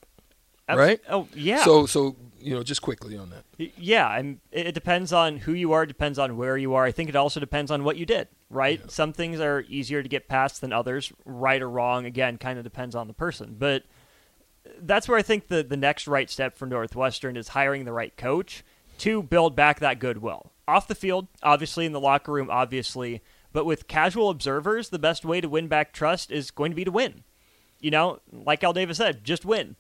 Right? 0.70 1.02
Oh, 1.10 1.28
yeah. 1.36 1.64
So 1.64 1.86
so 1.86 2.16
you 2.44 2.54
know, 2.54 2.64
just 2.64 2.82
quickly 2.82 3.18
on 3.18 3.30
that. 3.30 3.46
Yeah, 3.78 4.16
and 4.18 4.40
it 4.52 4.74
depends 4.74 5.14
on 5.14 5.38
who 5.38 5.54
you 5.54 5.72
are, 5.72 5.84
it 5.84 5.88
depends 5.88 6.20
on 6.20 6.36
where 6.36 6.58
you 6.58 6.74
are. 6.74 6.84
I 6.84 6.92
think 6.92 7.10
it 7.10 7.16
also 7.16 7.40
depends 7.40 7.72
on 7.72 7.84
what 7.84 7.96
you 7.96 8.06
did, 8.06 8.28
right? 8.50 8.80
Yeah. 8.80 8.90
Some 8.90 9.14
things 9.14 9.40
are 9.40 9.62
easier 9.70 10.04
to 10.04 10.10
get 10.10 10.28
past 10.28 10.62
than 10.62 10.74
others, 10.74 11.12
right 11.26 11.62
or 11.62 11.70
wrong. 11.70 12.06
Again, 12.06 12.38
kind 12.38 12.58
of 12.58 12.64
depends 12.64 12.96
on 12.96 13.08
the 13.08 13.14
person. 13.14 13.56
But 13.58 13.84
that's 14.80 15.08
where 15.08 15.18
I 15.18 15.22
think 15.22 15.48
the, 15.48 15.64
the 15.64 15.78
next 15.78 16.08
right 16.08 16.30
step 16.30 16.58
for 16.58 16.66
Northwestern 16.66 17.38
is 17.38 17.50
hiring 17.50 17.86
the 17.86 17.94
right 17.94 18.16
coach 18.18 18.64
to 19.00 19.24
build 19.24 19.56
back 19.56 19.80
that 19.80 20.00
goodwill. 20.00 20.52
Off 20.68 20.88
the 20.88 20.96
field, 20.96 21.28
obviously, 21.42 21.86
in 21.86 21.94
the 21.94 22.00
locker 22.00 22.32
room, 22.32 22.50
obviously, 22.50 23.22
but 23.54 23.66
with 23.66 23.88
casual 23.88 24.30
observers, 24.30 24.90
the 24.90 25.00
best 25.00 25.24
way 25.24 25.40
to 25.40 25.48
win 25.48 25.68
back 25.68 25.94
trust 25.94 26.32
is 26.32 26.52
going 26.52 26.72
to 26.72 26.76
be 26.76 26.84
to 26.84 26.92
win. 26.92 27.24
You 27.80 27.92
know, 27.92 28.20
like 28.32 28.64
Al 28.64 28.74
Davis 28.74 28.98
said, 28.98 29.24
just 29.24 29.46
win. 29.46 29.76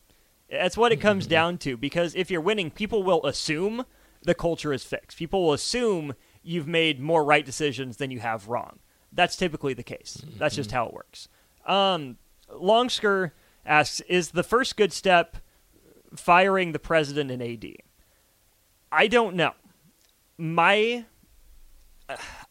That's 0.49 0.77
what 0.77 0.91
it 0.91 1.01
comes 1.01 1.27
down 1.27 1.57
to. 1.59 1.75
Because 1.75 2.15
if 2.15 2.29
you're 2.29 2.41
winning, 2.41 2.71
people 2.71 3.03
will 3.03 3.25
assume 3.25 3.85
the 4.21 4.35
culture 4.35 4.71
is 4.71 4.83
fixed. 4.83 5.17
People 5.17 5.43
will 5.43 5.53
assume 5.53 6.13
you've 6.41 6.67
made 6.67 6.99
more 6.99 7.23
right 7.23 7.45
decisions 7.45 7.97
than 7.97 8.11
you 8.11 8.19
have 8.19 8.47
wrong. 8.47 8.79
That's 9.11 9.35
typically 9.35 9.73
the 9.73 9.83
case. 9.83 10.23
That's 10.37 10.55
just 10.55 10.71
how 10.71 10.87
it 10.87 10.93
works. 10.93 11.27
Um, 11.65 12.17
Longsker 12.49 13.31
asks 13.65 13.99
Is 14.01 14.31
the 14.31 14.43
first 14.43 14.75
good 14.75 14.91
step 14.91 15.37
firing 16.15 16.71
the 16.71 16.79
president 16.79 17.31
and 17.31 17.41
AD? 17.41 17.65
I 18.91 19.07
don't 19.07 19.35
know. 19.35 19.53
My. 20.37 21.05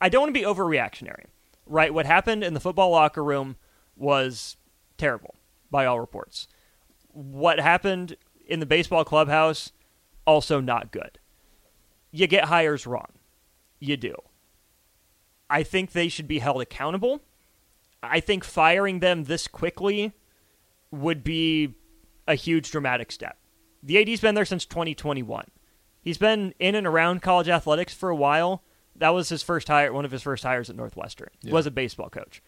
I 0.01 0.09
don't 0.09 0.23
want 0.23 0.35
to 0.35 0.41
be 0.41 0.47
overreactionary, 0.47 1.27
right? 1.67 1.93
What 1.93 2.07
happened 2.07 2.43
in 2.43 2.55
the 2.55 2.61
football 2.61 2.91
locker 2.91 3.23
room 3.23 3.57
was 3.97 4.57
terrible 4.97 5.35
by 5.71 5.87
all 5.87 6.01
reports 6.01 6.49
what 7.13 7.61
happened 7.61 8.17
in 8.47 8.61
the 8.61 8.67
baseball 8.67 9.05
clubhouse 9.05 9.73
also 10.27 10.61
not 10.61 10.91
good. 10.91 11.19
You 12.11 12.27
get 12.27 12.45
hires 12.45 12.87
wrong. 12.87 13.13
You 13.79 13.97
do. 13.97 14.15
I 15.49 15.63
think 15.63 15.93
they 15.93 16.09
should 16.09 16.29
be 16.29 16.39
held 16.39 16.63
accountable. 16.63 17.23
I 18.03 18.21
think 18.21 18.45
firing 18.45 19.01
them 19.01 19.25
this 19.25 19.47
quickly 19.47 20.13
would 20.91 21.23
be 21.23 21.75
a 22.27 22.35
huge 22.35 22.71
dramatic 22.71 23.13
step. 23.13 23.39
The 23.83 23.99
AD's 23.99 24.21
been 24.21 24.35
there 24.35 24.45
since 24.45 24.65
2021. 24.65 25.45
He's 26.01 26.19
been 26.19 26.55
in 26.59 26.75
and 26.75 26.87
around 26.87 27.23
college 27.23 27.49
athletics 27.49 27.95
for 27.95 28.09
a 28.09 28.17
while. 28.17 28.63
That 29.03 29.15
was 29.15 29.29
his 29.29 29.43
first 29.43 29.67
hire, 29.67 29.93
one 29.93 30.05
of 30.05 30.13
his 30.13 30.23
first 30.23 30.45
hires 30.45 30.71
at 30.71 30.77
Northwestern. 30.77 31.31
Yeah. 31.43 31.53
Was 31.53 31.67
a 31.67 31.73
baseball 31.73 32.09
coach. 32.09 32.41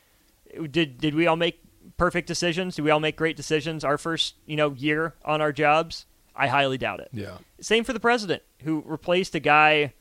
Did 0.71 0.99
did 0.99 1.17
we 1.17 1.27
all 1.27 1.35
make 1.35 1.61
perfect 1.97 2.29
decisions? 2.29 2.77
Did 2.77 2.83
we 2.83 2.93
all 2.93 3.01
make 3.01 3.17
great 3.17 3.37
decisions 3.37 3.83
our 3.83 3.99
first, 3.99 4.37
you 4.47 4.55
know, 4.55 4.73
year 4.73 5.15
on 5.25 5.41
our 5.41 5.51
jobs? 5.51 6.07
I 6.37 6.47
highly 6.47 6.79
doubt 6.79 7.01
it. 7.01 7.09
Yeah. 7.13 7.39
Same 7.61 7.83
for 7.83 7.93
the 7.93 7.99
president, 7.99 8.45
who 8.63 8.85
replaced 8.87 9.35
a 9.35 9.41
guy 9.41 9.95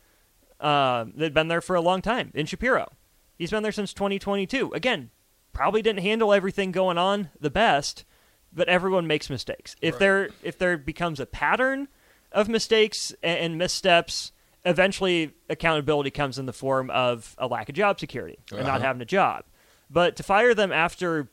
uh, 0.59 1.05
that 1.15 1.23
had 1.23 1.33
been 1.33 1.47
there 1.47 1.59
for 1.59 1.75
a 1.75 1.81
long 1.81 2.03
time 2.03 2.31
in 2.35 2.45
Schapiro. 2.45 2.87
He's 3.35 3.49
been 3.49 3.63
there 3.63 3.71
since 3.71 3.91
2022. 3.91 4.73
Again, 4.75 5.09
probably 5.53 5.81
didn't 5.81 6.03
handle 6.03 6.31
everything 6.31 6.71
going 6.71 6.99
on 6.99 7.31
the 7.39 7.49
best, 7.49 8.05
but 8.53 8.69
everyone 8.69 9.07
makes 9.07 9.27
mistakes. 9.27 9.75
If 9.81 9.95
right. 9.95 9.99
there 9.99 10.29
if 10.43 10.59
there 10.59 10.77
becomes 10.77 11.19
a 11.19 11.25
pattern 11.25 11.87
of 12.31 12.47
mistakes 12.47 13.11
and, 13.23 13.39
and, 13.39 13.57
missteps, 13.57 14.31
eventually 14.65 15.33
accountability 15.49 16.11
comes 16.11 16.39
in 16.39 16.45
the 16.45 16.53
form 16.53 16.89
of 16.89 17.35
a 17.37 17.47
lack 17.47 17.69
of 17.69 17.75
job 17.75 17.99
security 17.99 18.39
and 18.51 18.61
uh-huh. 18.61 18.71
not 18.71 18.81
having 18.81 19.01
a 19.01 19.05
job. 19.05 19.45
But 19.89 20.15
to 20.15 20.23
fire 20.23 20.53
them 20.53 20.71
after 20.71 21.29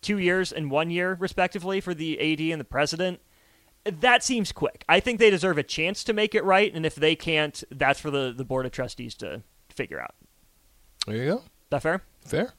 two 0.00 0.18
years 0.18 0.52
and 0.52 0.70
one 0.70 0.90
year, 0.90 1.16
respectively, 1.18 1.80
for 1.80 1.94
the 1.94 2.18
AD 2.18 2.40
and 2.40 2.60
the 2.60 2.64
president. 2.64 3.20
That 3.84 4.22
seems 4.22 4.52
quick. 4.52 4.84
I 4.88 5.00
think 5.00 5.18
they 5.18 5.30
deserve 5.30 5.56
a 5.56 5.62
chance 5.62 6.04
to 6.04 6.12
make 6.12 6.34
it 6.34 6.44
right, 6.44 6.72
and 6.74 6.84
if 6.84 6.94
they 6.94 7.16
can't, 7.16 7.62
that's 7.70 8.00
for 8.00 8.10
the, 8.10 8.32
the 8.36 8.44
board 8.44 8.66
of 8.66 8.72
trustees 8.72 9.14
to 9.16 9.42
figure 9.70 10.00
out. 10.00 10.14
There 11.06 11.16
you 11.16 11.26
go. 11.26 11.36
Is 11.36 11.42
that 11.70 11.82
fair? 11.82 12.02
Fair. 12.26 12.52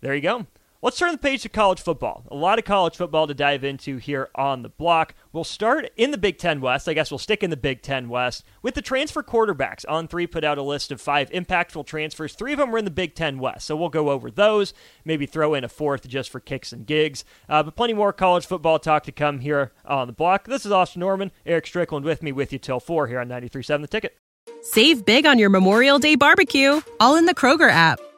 There 0.00 0.14
you 0.14 0.20
go. 0.20 0.46
Let's 0.80 0.96
turn 0.96 1.10
the 1.10 1.18
page 1.18 1.42
to 1.42 1.48
college 1.48 1.80
football. 1.80 2.22
A 2.30 2.36
lot 2.36 2.60
of 2.60 2.64
college 2.64 2.94
football 2.94 3.26
to 3.26 3.34
dive 3.34 3.64
into 3.64 3.96
here 3.96 4.28
on 4.36 4.62
the 4.62 4.68
block. 4.68 5.16
We'll 5.32 5.42
start 5.42 5.90
in 5.96 6.12
the 6.12 6.18
Big 6.18 6.38
Ten 6.38 6.60
West. 6.60 6.88
I 6.88 6.94
guess 6.94 7.10
we'll 7.10 7.18
stick 7.18 7.42
in 7.42 7.50
the 7.50 7.56
Big 7.56 7.82
Ten 7.82 8.08
West 8.08 8.44
with 8.62 8.76
the 8.76 8.82
transfer 8.82 9.24
quarterbacks. 9.24 9.84
On 9.88 10.06
three, 10.06 10.28
put 10.28 10.44
out 10.44 10.56
a 10.56 10.62
list 10.62 10.92
of 10.92 11.00
five 11.00 11.30
impactful 11.30 11.84
transfers. 11.86 12.34
Three 12.34 12.52
of 12.52 12.60
them 12.60 12.70
were 12.70 12.78
in 12.78 12.84
the 12.84 12.92
Big 12.92 13.16
Ten 13.16 13.40
West, 13.40 13.66
so 13.66 13.74
we'll 13.74 13.88
go 13.88 14.10
over 14.10 14.30
those. 14.30 14.72
Maybe 15.04 15.26
throw 15.26 15.54
in 15.54 15.64
a 15.64 15.68
fourth 15.68 16.06
just 16.06 16.30
for 16.30 16.38
kicks 16.38 16.72
and 16.72 16.86
gigs. 16.86 17.24
Uh, 17.48 17.64
but 17.64 17.74
plenty 17.74 17.94
more 17.94 18.12
college 18.12 18.46
football 18.46 18.78
talk 18.78 19.02
to 19.04 19.12
come 19.12 19.40
here 19.40 19.72
on 19.84 20.06
the 20.06 20.12
block. 20.12 20.46
This 20.46 20.64
is 20.64 20.70
Austin 20.70 21.00
Norman, 21.00 21.32
Eric 21.44 21.66
Strickland 21.66 22.04
with 22.04 22.22
me 22.22 22.30
with 22.30 22.52
you 22.52 22.60
till 22.60 22.78
four 22.78 23.08
here 23.08 23.18
on 23.18 23.28
93.7 23.28 23.80
The 23.80 23.88
Ticket. 23.88 24.16
Save 24.62 25.04
big 25.04 25.26
on 25.26 25.40
your 25.40 25.50
Memorial 25.50 25.98
Day 25.98 26.14
barbecue, 26.14 26.80
all 27.00 27.16
in 27.16 27.26
the 27.26 27.34
Kroger 27.34 27.68
app. 27.68 27.98